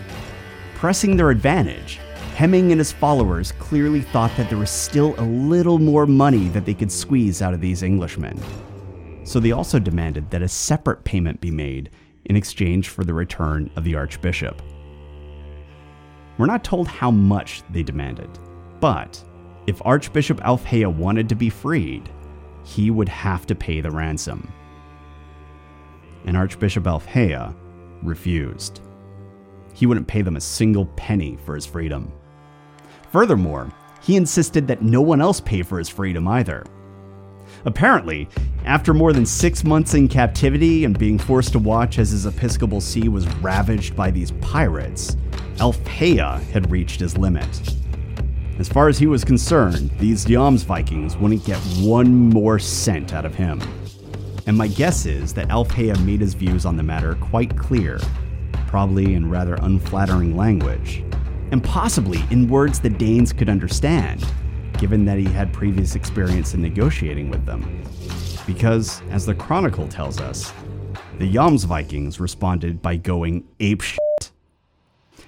Pressing 0.74 1.16
their 1.16 1.30
advantage, 1.30 1.98
Hemming 2.40 2.72
and 2.72 2.78
his 2.78 2.90
followers 2.90 3.52
clearly 3.52 4.00
thought 4.00 4.34
that 4.38 4.48
there 4.48 4.56
was 4.56 4.70
still 4.70 5.14
a 5.18 5.24
little 5.24 5.78
more 5.78 6.06
money 6.06 6.48
that 6.48 6.64
they 6.64 6.72
could 6.72 6.90
squeeze 6.90 7.42
out 7.42 7.52
of 7.52 7.60
these 7.60 7.82
Englishmen. 7.82 8.40
So 9.24 9.40
they 9.40 9.52
also 9.52 9.78
demanded 9.78 10.30
that 10.30 10.40
a 10.40 10.48
separate 10.48 11.04
payment 11.04 11.42
be 11.42 11.50
made 11.50 11.90
in 12.24 12.36
exchange 12.36 12.88
for 12.88 13.04
the 13.04 13.12
return 13.12 13.70
of 13.76 13.84
the 13.84 13.94
Archbishop. 13.94 14.62
We're 16.38 16.46
not 16.46 16.64
told 16.64 16.88
how 16.88 17.10
much 17.10 17.62
they 17.68 17.82
demanded, 17.82 18.30
but 18.80 19.22
if 19.66 19.84
Archbishop 19.84 20.40
Alfheah 20.40 20.94
wanted 20.94 21.28
to 21.28 21.34
be 21.34 21.50
freed, 21.50 22.08
he 22.70 22.90
would 22.90 23.08
have 23.08 23.46
to 23.46 23.54
pay 23.54 23.80
the 23.80 23.90
ransom. 23.90 24.52
And 26.24 26.36
Archbishop 26.36 26.84
Alfheah 26.84 27.52
refused. 28.02 28.80
He 29.74 29.86
wouldn't 29.86 30.06
pay 30.06 30.22
them 30.22 30.36
a 30.36 30.40
single 30.40 30.86
penny 30.94 31.36
for 31.44 31.56
his 31.56 31.66
freedom. 31.66 32.12
Furthermore, 33.10 33.72
he 34.02 34.14
insisted 34.14 34.68
that 34.68 34.82
no 34.82 35.00
one 35.00 35.20
else 35.20 35.40
pay 35.40 35.62
for 35.62 35.78
his 35.78 35.88
freedom 35.88 36.28
either. 36.28 36.64
Apparently, 37.64 38.28
after 38.64 38.94
more 38.94 39.12
than 39.12 39.26
six 39.26 39.64
months 39.64 39.94
in 39.94 40.06
captivity 40.06 40.84
and 40.84 40.96
being 40.96 41.18
forced 41.18 41.52
to 41.52 41.58
watch 41.58 41.98
as 41.98 42.10
his 42.10 42.24
episcopal 42.24 42.80
see 42.80 43.08
was 43.08 43.26
ravaged 43.36 43.96
by 43.96 44.12
these 44.12 44.30
pirates, 44.40 45.16
Alfheah 45.56 46.40
had 46.50 46.70
reached 46.70 47.00
his 47.00 47.18
limit. 47.18 47.74
As 48.60 48.68
far 48.68 48.88
as 48.88 48.98
he 48.98 49.06
was 49.06 49.24
concerned, 49.24 49.90
these 49.98 50.26
Jomsvikings 50.26 51.18
wouldn't 51.18 51.46
get 51.46 51.56
one 51.78 52.14
more 52.28 52.58
cent 52.58 53.14
out 53.14 53.24
of 53.24 53.34
him. 53.34 53.58
And 54.46 54.54
my 54.54 54.68
guess 54.68 55.06
is 55.06 55.32
that 55.32 55.48
Alfheah 55.48 56.04
made 56.04 56.20
his 56.20 56.34
views 56.34 56.66
on 56.66 56.76
the 56.76 56.82
matter 56.82 57.14
quite 57.14 57.56
clear, 57.56 57.98
probably 58.66 59.14
in 59.14 59.30
rather 59.30 59.54
unflattering 59.62 60.36
language, 60.36 61.02
and 61.52 61.64
possibly 61.64 62.22
in 62.30 62.48
words 62.48 62.80
the 62.80 62.90
Danes 62.90 63.32
could 63.32 63.48
understand, 63.48 64.26
given 64.76 65.06
that 65.06 65.16
he 65.16 65.24
had 65.24 65.54
previous 65.54 65.94
experience 65.94 66.52
in 66.52 66.60
negotiating 66.60 67.30
with 67.30 67.46
them. 67.46 67.82
Because, 68.46 69.00
as 69.10 69.24
the 69.24 69.34
Chronicle 69.34 69.88
tells 69.88 70.20
us, 70.20 70.52
the 71.18 71.32
Jomsvikings 71.32 72.20
responded 72.20 72.82
by 72.82 72.96
going 72.96 73.42
apeshit 73.58 73.96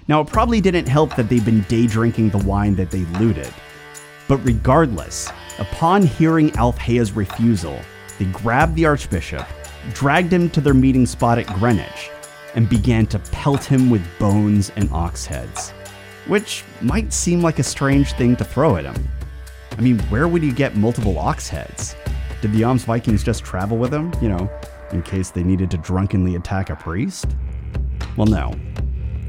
now, 0.07 0.21
it 0.21 0.27
probably 0.27 0.59
didn't 0.59 0.87
help 0.87 1.15
that 1.15 1.29
they'd 1.29 1.45
been 1.45 1.61
day 1.63 1.87
drinking 1.87 2.29
the 2.29 2.39
wine 2.39 2.75
that 2.75 2.91
they 2.91 3.05
looted. 3.19 3.53
But 4.27 4.37
regardless, 4.37 5.29
upon 5.59 6.03
hearing 6.03 6.51
Alfheah's 6.51 7.13
refusal, 7.13 7.79
they 8.19 8.25
grabbed 8.25 8.75
the 8.75 8.85
Archbishop, 8.85 9.45
dragged 9.93 10.31
him 10.31 10.49
to 10.51 10.61
their 10.61 10.73
meeting 10.73 11.05
spot 11.05 11.37
at 11.37 11.47
Greenwich, 11.47 12.09
and 12.55 12.69
began 12.69 13.05
to 13.07 13.19
pelt 13.19 13.63
him 13.63 13.89
with 13.89 14.05
bones 14.19 14.71
and 14.75 14.91
ox 14.91 15.25
heads. 15.25 15.71
Which 16.27 16.63
might 16.81 17.11
seem 17.11 17.41
like 17.41 17.59
a 17.59 17.63
strange 17.63 18.13
thing 18.13 18.35
to 18.37 18.43
throw 18.45 18.77
at 18.77 18.85
him. 18.85 19.07
I 19.77 19.81
mean, 19.81 19.99
where 20.03 20.27
would 20.27 20.43
you 20.43 20.53
get 20.53 20.75
multiple 20.75 21.17
ox 21.17 21.49
heads? 21.49 21.95
Did 22.41 22.53
the 22.53 22.61
Jomsvikings 22.61 23.23
just 23.23 23.43
travel 23.43 23.77
with 23.77 23.91
them, 23.91 24.13
you 24.21 24.29
know, 24.29 24.49
in 24.91 25.01
case 25.01 25.31
they 25.31 25.43
needed 25.43 25.71
to 25.71 25.77
drunkenly 25.77 26.35
attack 26.35 26.69
a 26.69 26.75
priest? 26.75 27.25
Well, 28.15 28.27
no. 28.27 28.53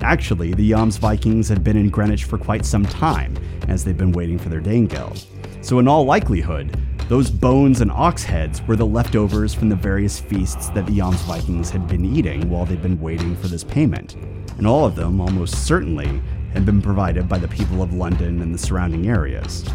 Actually, 0.05 0.53
the 0.53 0.73
Jomsvikings 0.73 1.49
had 1.49 1.65
been 1.65 1.79
in 1.79 1.89
Greenwich 1.89 2.25
for 2.25 2.37
quite 2.37 2.67
some 2.67 2.85
time, 2.85 3.35
as 3.69 3.83
they'd 3.83 3.97
been 3.97 4.13
waiting 4.13 4.39
for 4.39 4.51
their 4.51 4.61
Danegeld. 4.61 5.25
So, 5.63 5.79
in 5.79 5.89
all 5.89 6.05
likelihood, 6.05 6.79
those 7.09 7.31
bones 7.31 7.81
and 7.81 7.91
ox 7.91 8.23
heads 8.23 8.61
were 8.69 8.77
the 8.77 8.85
leftovers 8.85 9.55
from 9.55 9.71
the 9.71 9.77
various 9.77 10.21
feasts 10.21 10.69
that 10.69 10.85
the 10.85 10.99
Jomsvikings 10.99 11.71
had 11.71 11.89
been 11.89 12.05
eating 12.05 12.51
while 12.51 12.67
they'd 12.67 12.83
been 12.83 13.01
waiting 13.01 13.35
for 13.35 13.49
this 13.49 13.65
payment. 13.65 14.17
And 14.59 14.67
all 14.67 14.85
of 14.85 14.95
them, 14.95 15.23
almost 15.23 15.67
certainly, 15.67 16.21
had 16.53 16.67
been 16.67 16.83
provided 16.83 17.27
by 17.27 17.39
the 17.39 17.49
people 17.49 17.83
of 17.83 17.95
London 17.95 18.43
and 18.43 18.55
the 18.55 18.59
surrounding 18.59 19.09
areas, 19.09 19.67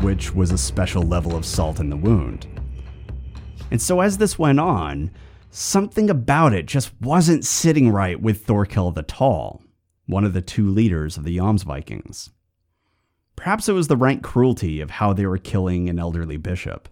which 0.00 0.34
was 0.34 0.50
a 0.50 0.56
special 0.56 1.02
level 1.02 1.36
of 1.36 1.44
salt 1.44 1.78
in 1.78 1.90
the 1.90 1.96
wound. 1.96 2.46
And 3.70 3.82
so, 3.82 4.00
as 4.00 4.16
this 4.16 4.38
went 4.38 4.60
on, 4.60 5.10
something 5.50 6.08
about 6.08 6.54
it 6.54 6.64
just 6.64 6.90
wasn't 7.02 7.44
sitting 7.44 7.90
right 7.90 8.18
with 8.18 8.46
Thorkel 8.46 8.90
the 8.90 9.02
Tall 9.02 9.60
one 10.06 10.24
of 10.24 10.32
the 10.32 10.42
two 10.42 10.68
leaders 10.68 11.16
of 11.16 11.24
the 11.24 11.36
Jomsvikings. 11.36 12.30
Perhaps 13.36 13.68
it 13.68 13.72
was 13.72 13.88
the 13.88 13.96
rank 13.96 14.22
cruelty 14.22 14.80
of 14.80 14.90
how 14.90 15.12
they 15.12 15.26
were 15.26 15.38
killing 15.38 15.88
an 15.88 15.98
elderly 15.98 16.36
bishop. 16.36 16.88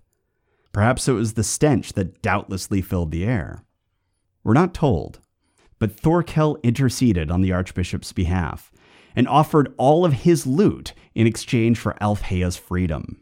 Perhaps 0.73 1.07
it 1.07 1.13
was 1.13 1.35
the 1.35 1.45
stench 1.45 1.93
that 1.93 2.23
doubtlessly 2.23 2.81
filled 2.81 3.11
the 3.11 3.25
air. 3.25 3.63
We're 4.43 4.55
not 4.55 4.75
told, 4.75 5.21
but 5.79 5.93
Thorkel 5.93 6.59
interceded 6.63 7.31
on 7.31 7.43
the 7.43 7.53
archbishop's 7.53 8.13
behalf 8.13 8.73
and 9.15 9.29
offered 9.29 9.75
all 9.77 10.05
of 10.05 10.13
his 10.13 10.47
loot 10.47 10.95
in 11.15 11.27
exchange 11.27 11.79
for 11.79 11.97
Alfheah's 12.01 12.57
freedom. 12.57 13.21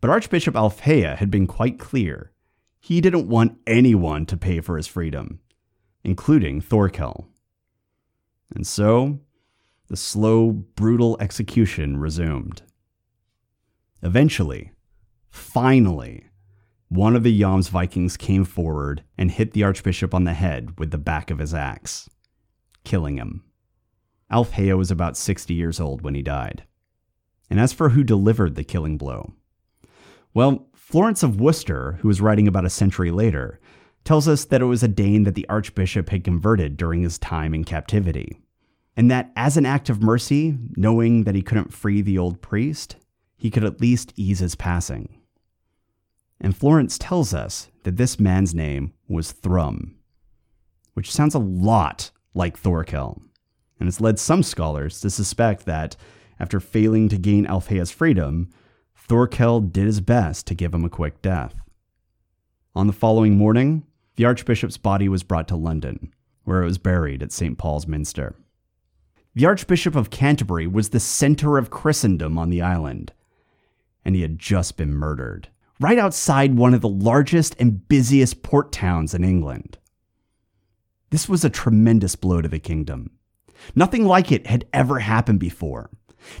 But 0.00 0.10
Archbishop 0.10 0.54
Alfheah 0.54 1.16
had 1.16 1.30
been 1.30 1.46
quite 1.46 1.78
clear. 1.78 2.32
He 2.80 3.00
didn't 3.00 3.28
want 3.28 3.58
anyone 3.66 4.26
to 4.26 4.36
pay 4.36 4.60
for 4.60 4.76
his 4.76 4.86
freedom, 4.86 5.40
including 6.04 6.60
Thorkel. 6.60 7.28
And 8.54 8.66
so, 8.66 9.20
the 9.88 9.96
slow, 9.96 10.50
brutal 10.50 11.16
execution 11.20 11.96
resumed. 11.96 12.62
Eventually, 14.02 14.72
finally, 15.30 16.26
one 16.88 17.16
of 17.16 17.22
the 17.22 17.40
Jomsvikings 17.40 18.16
came 18.18 18.44
forward 18.44 19.02
and 19.16 19.30
hit 19.30 19.52
the 19.52 19.64
archbishop 19.64 20.14
on 20.14 20.24
the 20.24 20.34
head 20.34 20.78
with 20.78 20.90
the 20.90 20.98
back 20.98 21.30
of 21.30 21.38
his 21.38 21.52
axe, 21.52 22.08
killing 22.84 23.16
him. 23.16 23.44
Alfheah 24.30 24.76
was 24.76 24.90
about 24.90 25.16
60 25.16 25.52
years 25.54 25.80
old 25.80 26.02
when 26.02 26.14
he 26.14 26.22
died. 26.22 26.64
And 27.50 27.58
as 27.58 27.72
for 27.72 27.90
who 27.90 28.04
delivered 28.04 28.54
the 28.54 28.64
killing 28.64 28.98
blow, 28.98 29.32
well, 30.34 30.68
Florence 30.74 31.22
of 31.22 31.40
Worcester, 31.40 31.98
who 32.00 32.08
was 32.08 32.20
writing 32.20 32.46
about 32.46 32.64
a 32.64 32.70
century 32.70 33.10
later, 33.10 33.60
tells 34.08 34.26
us 34.26 34.46
that 34.46 34.62
it 34.62 34.64
was 34.64 34.82
a 34.82 34.88
Dane 34.88 35.24
that 35.24 35.34
the 35.34 35.46
archbishop 35.50 36.08
had 36.08 36.24
converted 36.24 36.78
during 36.78 37.02
his 37.02 37.18
time 37.18 37.52
in 37.52 37.62
captivity, 37.62 38.40
and 38.96 39.10
that 39.10 39.30
as 39.36 39.58
an 39.58 39.66
act 39.66 39.90
of 39.90 40.02
mercy, 40.02 40.56
knowing 40.78 41.24
that 41.24 41.34
he 41.34 41.42
couldn't 41.42 41.74
free 41.74 42.00
the 42.00 42.16
old 42.16 42.40
priest, 42.40 42.96
he 43.36 43.50
could 43.50 43.64
at 43.64 43.82
least 43.82 44.14
ease 44.16 44.38
his 44.38 44.54
passing. 44.54 45.20
And 46.40 46.56
Florence 46.56 46.96
tells 46.96 47.34
us 47.34 47.68
that 47.82 47.98
this 47.98 48.18
man's 48.18 48.54
name 48.54 48.94
was 49.08 49.32
Thrum, 49.32 49.98
which 50.94 51.12
sounds 51.12 51.34
a 51.34 51.38
lot 51.38 52.10
like 52.32 52.56
Thorkel, 52.56 53.20
and 53.78 53.88
has 53.88 54.00
led 54.00 54.18
some 54.18 54.42
scholars 54.42 55.02
to 55.02 55.10
suspect 55.10 55.66
that 55.66 55.96
after 56.40 56.60
failing 56.60 57.10
to 57.10 57.18
gain 57.18 57.44
Alfheah's 57.44 57.90
freedom, 57.90 58.48
Thorkel 58.96 59.60
did 59.60 59.84
his 59.84 60.00
best 60.00 60.46
to 60.46 60.54
give 60.54 60.72
him 60.72 60.86
a 60.86 60.88
quick 60.88 61.20
death. 61.20 61.60
On 62.74 62.86
the 62.86 62.94
following 62.94 63.36
morning, 63.36 63.84
the 64.18 64.24
Archbishop's 64.24 64.76
body 64.76 65.08
was 65.08 65.22
brought 65.22 65.46
to 65.46 65.54
London, 65.54 66.12
where 66.42 66.60
it 66.60 66.64
was 66.64 66.76
buried 66.76 67.22
at 67.22 67.30
St. 67.30 67.56
Paul's 67.56 67.86
Minster. 67.86 68.34
The 69.36 69.46
Archbishop 69.46 69.94
of 69.94 70.10
Canterbury 70.10 70.66
was 70.66 70.88
the 70.88 70.98
center 70.98 71.56
of 71.56 71.70
Christendom 71.70 72.36
on 72.36 72.50
the 72.50 72.60
island, 72.60 73.12
and 74.04 74.16
he 74.16 74.22
had 74.22 74.36
just 74.36 74.76
been 74.76 74.92
murdered, 74.92 75.50
right 75.78 75.98
outside 75.98 76.56
one 76.56 76.74
of 76.74 76.80
the 76.80 76.88
largest 76.88 77.54
and 77.60 77.86
busiest 77.86 78.42
port 78.42 78.72
towns 78.72 79.14
in 79.14 79.22
England. 79.22 79.78
This 81.10 81.28
was 81.28 81.44
a 81.44 81.48
tremendous 81.48 82.16
blow 82.16 82.42
to 82.42 82.48
the 82.48 82.58
kingdom. 82.58 83.12
Nothing 83.76 84.04
like 84.04 84.32
it 84.32 84.48
had 84.48 84.66
ever 84.72 84.98
happened 84.98 85.38
before. 85.38 85.90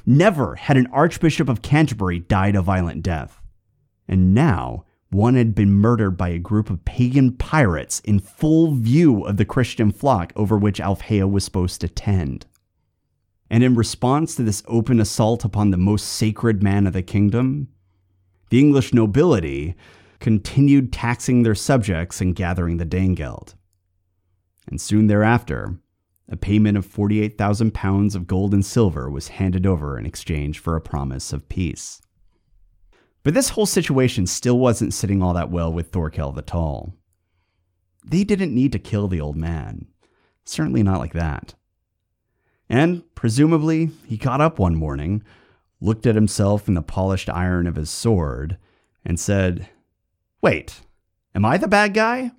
Never 0.04 0.56
had 0.56 0.76
an 0.76 0.88
Archbishop 0.88 1.48
of 1.48 1.62
Canterbury 1.62 2.18
died 2.18 2.56
a 2.56 2.60
violent 2.60 3.04
death. 3.04 3.40
And 4.08 4.34
now, 4.34 4.84
one 5.10 5.34
had 5.34 5.54
been 5.54 5.72
murdered 5.72 6.16
by 6.16 6.28
a 6.28 6.38
group 6.38 6.68
of 6.68 6.84
pagan 6.84 7.32
pirates 7.32 8.00
in 8.00 8.20
full 8.20 8.74
view 8.74 9.24
of 9.24 9.36
the 9.36 9.44
Christian 9.44 9.90
flock 9.90 10.32
over 10.36 10.56
which 10.56 10.80
Alfheah 10.80 11.30
was 11.30 11.44
supposed 11.44 11.80
to 11.80 11.88
tend. 11.88 12.46
And 13.50 13.64
in 13.64 13.74
response 13.74 14.34
to 14.36 14.42
this 14.42 14.62
open 14.66 15.00
assault 15.00 15.44
upon 15.44 15.70
the 15.70 15.78
most 15.78 16.06
sacred 16.06 16.62
man 16.62 16.86
of 16.86 16.92
the 16.92 17.02
kingdom, 17.02 17.68
the 18.50 18.60
English 18.60 18.92
nobility 18.92 19.74
continued 20.20 20.92
taxing 20.92 21.42
their 21.42 21.54
subjects 21.54 22.20
and 22.20 22.34
gathering 22.34 22.76
the 22.76 22.84
Danegeld. 22.84 23.54
And 24.66 24.80
soon 24.80 25.06
thereafter, 25.06 25.78
a 26.28 26.36
payment 26.36 26.76
of 26.76 26.84
48,000 26.84 27.72
pounds 27.72 28.14
of 28.14 28.26
gold 28.26 28.52
and 28.52 28.64
silver 28.64 29.08
was 29.08 29.28
handed 29.28 29.66
over 29.66 29.98
in 29.98 30.04
exchange 30.04 30.58
for 30.58 30.76
a 30.76 30.80
promise 30.80 31.32
of 31.32 31.48
peace. 31.48 32.02
But 33.28 33.34
this 33.34 33.50
whole 33.50 33.66
situation 33.66 34.26
still 34.26 34.58
wasn't 34.58 34.94
sitting 34.94 35.22
all 35.22 35.34
that 35.34 35.50
well 35.50 35.70
with 35.70 35.92
Thorkel 35.92 36.32
the 36.32 36.40
Tall. 36.40 36.94
They 38.02 38.24
didn't 38.24 38.54
need 38.54 38.72
to 38.72 38.78
kill 38.78 39.06
the 39.06 39.20
old 39.20 39.36
man. 39.36 39.86
Certainly 40.46 40.82
not 40.82 40.98
like 40.98 41.12
that. 41.12 41.52
And 42.70 43.02
presumably, 43.14 43.90
he 44.06 44.16
got 44.16 44.40
up 44.40 44.58
one 44.58 44.76
morning, 44.76 45.22
looked 45.78 46.06
at 46.06 46.14
himself 46.14 46.68
in 46.68 46.72
the 46.72 46.80
polished 46.80 47.28
iron 47.28 47.66
of 47.66 47.76
his 47.76 47.90
sword, 47.90 48.56
and 49.04 49.20
said, 49.20 49.68
Wait, 50.40 50.80
am 51.34 51.44
I 51.44 51.58
the 51.58 51.68
bad 51.68 51.92
guy? 51.92 52.30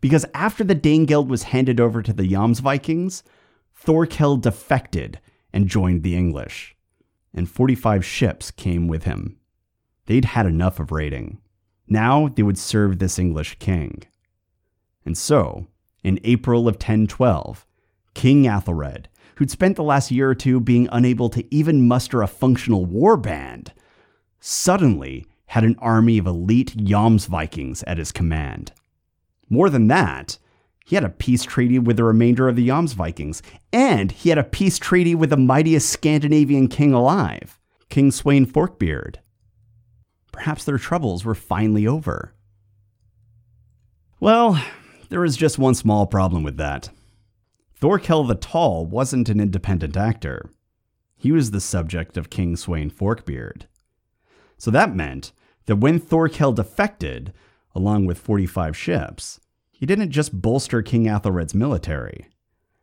Because 0.00 0.26
after 0.34 0.64
the 0.64 0.74
Danegeld 0.74 1.28
was 1.28 1.44
handed 1.44 1.78
over 1.78 2.02
to 2.02 2.12
the 2.12 2.28
Jomsvikings, 2.28 3.22
Thorkel 3.76 4.38
defected 4.38 5.20
and 5.52 5.68
joined 5.68 6.02
the 6.02 6.16
English, 6.16 6.74
and 7.32 7.48
45 7.48 8.04
ships 8.04 8.50
came 8.50 8.88
with 8.88 9.04
him. 9.04 9.38
They'd 10.08 10.24
had 10.24 10.46
enough 10.46 10.80
of 10.80 10.90
raiding. 10.90 11.36
Now 11.86 12.28
they 12.28 12.42
would 12.42 12.56
serve 12.56 12.98
this 12.98 13.18
English 13.18 13.58
king. 13.58 14.04
And 15.04 15.16
so, 15.16 15.66
in 16.02 16.18
April 16.24 16.66
of 16.66 16.76
1012, 16.76 17.66
King 18.14 18.44
Athelred, 18.44 19.04
who'd 19.36 19.50
spent 19.50 19.76
the 19.76 19.82
last 19.82 20.10
year 20.10 20.30
or 20.30 20.34
two 20.34 20.60
being 20.60 20.88
unable 20.90 21.28
to 21.28 21.54
even 21.54 21.86
muster 21.86 22.22
a 22.22 22.26
functional 22.26 22.86
war 22.86 23.18
band, 23.18 23.74
suddenly 24.40 25.26
had 25.48 25.62
an 25.62 25.76
army 25.78 26.16
of 26.16 26.26
elite 26.26 26.74
Jomsvikings 26.78 27.84
at 27.86 27.98
his 27.98 28.10
command. 28.10 28.72
More 29.50 29.68
than 29.68 29.88
that, 29.88 30.38
he 30.86 30.94
had 30.94 31.04
a 31.04 31.10
peace 31.10 31.44
treaty 31.44 31.78
with 31.78 31.98
the 31.98 32.04
remainder 32.04 32.48
of 32.48 32.56
the 32.56 32.66
Jomsvikings, 32.66 33.42
and 33.74 34.10
he 34.10 34.30
had 34.30 34.38
a 34.38 34.42
peace 34.42 34.78
treaty 34.78 35.14
with 35.14 35.28
the 35.28 35.36
mightiest 35.36 35.90
Scandinavian 35.90 36.68
king 36.68 36.94
alive, 36.94 37.58
King 37.90 38.10
Sweyn 38.10 38.46
Forkbeard. 38.46 39.20
Perhaps 40.38 40.62
their 40.62 40.78
troubles 40.78 41.24
were 41.24 41.34
finally 41.34 41.84
over. 41.84 42.32
Well, 44.20 44.62
there 45.08 45.18
was 45.18 45.36
just 45.36 45.58
one 45.58 45.74
small 45.74 46.06
problem 46.06 46.44
with 46.44 46.56
that. 46.58 46.90
Thorkel 47.74 48.22
the 48.22 48.36
Tall 48.36 48.86
wasn't 48.86 49.28
an 49.28 49.40
independent 49.40 49.96
actor. 49.96 50.48
He 51.16 51.32
was 51.32 51.50
the 51.50 51.60
subject 51.60 52.16
of 52.16 52.30
King 52.30 52.54
Sweyn 52.54 52.92
Forkbeard. 52.92 53.66
So 54.58 54.70
that 54.70 54.94
meant 54.94 55.32
that 55.66 55.78
when 55.78 55.98
Thorkel 55.98 56.52
defected, 56.52 57.32
along 57.74 58.06
with 58.06 58.16
45 58.16 58.76
ships, 58.76 59.40
he 59.72 59.86
didn't 59.86 60.12
just 60.12 60.40
bolster 60.40 60.82
King 60.82 61.06
Athelred's 61.06 61.52
military. 61.52 62.28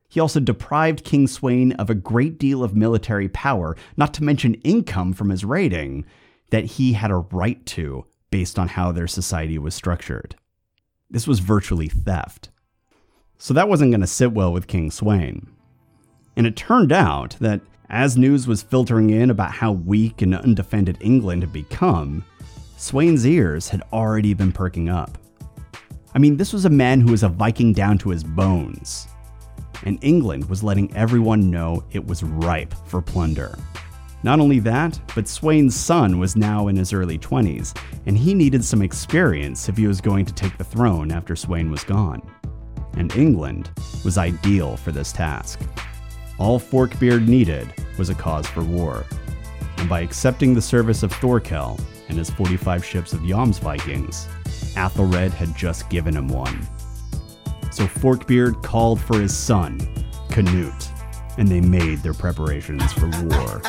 He 0.10 0.20
also 0.20 0.42
deprived 0.42 1.06
King 1.06 1.26
Sweyn 1.26 1.74
of 1.80 1.90
a 1.90 1.96
great 1.96 2.38
deal 2.38 2.66
of 2.66 2.76
military 2.76 3.30
power, 3.30 3.78
not 3.96 4.14
to 4.16 4.26
mention 4.26 4.56
income 4.56 5.14
from 5.14 5.30
his 5.30 5.46
raiding, 5.46 6.06
that 6.50 6.66
he 6.66 6.94
had 6.94 7.12
a 7.12 7.16
right 7.16 7.66
to 7.68 8.06
based 8.32 8.60
on 8.60 8.68
how 8.68 8.92
their 8.92 9.08
society 9.08 9.58
was 9.58 9.76
structured. 9.76 10.36
This 11.10 11.28
was 11.28 11.40
virtually 11.40 11.88
theft. 11.88 12.50
So 13.38 13.54
that 13.54 13.70
wasn't 13.70 13.92
going 13.92 14.02
to 14.02 14.08
sit 14.08 14.32
well 14.32 14.52
with 14.52 14.68
King 14.68 14.90
Sweyn. 14.90 15.48
And 16.36 16.48
it 16.48 16.56
turned 16.56 16.92
out 16.92 17.38
that 17.40 17.62
as 17.90 18.18
news 18.18 18.48
was 18.48 18.64
filtering 18.64 19.10
in 19.10 19.30
about 19.30 19.52
how 19.52 19.72
weak 19.72 20.22
and 20.22 20.36
undefended 20.36 20.98
England 21.02 21.44
had 21.44 21.54
become, 21.54 22.26
Sweyn's 22.78 23.26
ears 23.26 23.70
had 23.70 23.84
already 23.94 24.34
been 24.34 24.52
perking 24.52 24.90
up. 24.90 25.18
I 26.14 26.20
mean, 26.20 26.38
this 26.38 26.54
was 26.54 26.66
a 26.66 26.70
man 26.70 27.02
who 27.02 27.12
was 27.12 27.24
a 27.24 27.30
Viking 27.30 27.74
down 27.74 27.98
to 28.00 28.10
his 28.10 28.24
bones. 28.24 29.08
And 29.84 30.00
England 30.02 30.50
was 30.50 30.64
letting 30.64 30.96
everyone 30.96 31.52
know 31.52 31.84
it 31.92 32.06
was 32.06 32.24
ripe 32.24 32.74
for 32.88 33.02
plunder. 33.02 33.58
Not 34.26 34.40
only 34.40 34.58
that, 34.62 35.00
but 35.14 35.26
Sweyn's 35.26 35.76
son 35.76 36.18
was 36.18 36.36
now 36.36 36.68
in 36.68 36.76
his 36.76 36.94
early 36.94 37.20
20s, 37.20 37.78
and 38.08 38.18
he 38.18 38.34
needed 38.34 38.66
some 38.66 38.82
experience 38.82 39.70
if 39.70 39.78
he 39.78 39.86
was 39.86 40.02
going 40.02 40.26
to 40.26 40.34
take 40.34 40.58
the 40.58 40.64
throne 40.64 41.12
after 41.12 41.36
Sweyn 41.36 41.70
was 41.70 41.84
gone. 41.84 42.28
And 42.94 43.16
England 43.16 43.70
was 44.04 44.18
ideal 44.18 44.78
for 44.78 44.92
this 44.92 45.12
task. 45.12 45.60
All 46.40 46.58
Forkbeard 46.58 47.28
needed 47.28 47.72
was 48.00 48.10
a 48.10 48.16
cause 48.16 48.48
for 48.48 48.64
war. 48.64 49.06
And 49.78 49.88
by 49.88 50.00
accepting 50.00 50.56
the 50.56 50.60
service 50.60 51.04
of 51.04 51.12
Thorkel, 51.12 51.80
and 52.10 52.18
his 52.18 52.32
45 52.32 52.84
ships 52.84 53.14
of 53.14 53.20
Jomsvikings, 53.20 54.26
Athelred 54.74 55.34
had 55.34 55.56
just 55.56 55.88
given 55.92 56.16
him 56.16 56.30
one. 56.30 56.68
So 57.70 57.86
Forkbeard 57.86 58.64
called 58.64 59.00
for 59.00 59.20
his 59.20 59.38
son, 59.38 59.80
Canute, 60.32 60.90
and 61.38 61.48
they 61.48 61.62
made 61.62 62.00
their 62.00 62.16
preparations 62.16 62.92
for 62.94 63.08
war. 63.28 63.62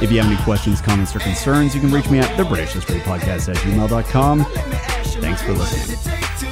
If 0.00 0.10
you 0.10 0.18
have 0.22 0.32
any 0.32 0.42
questions, 0.44 0.80
comments, 0.80 1.14
or 1.14 1.18
concerns, 1.18 1.74
you 1.74 1.80
can 1.80 1.90
reach 1.90 2.08
me 2.08 2.20
at 2.20 2.36
the 2.36 2.44
British 2.44 2.72
History 2.72 3.00
Podcast 3.00 3.50
at 3.50 3.56
gmail.com. 3.56 4.44
Thanks 5.20 5.42
for 5.42 5.52
listening. 5.52 6.49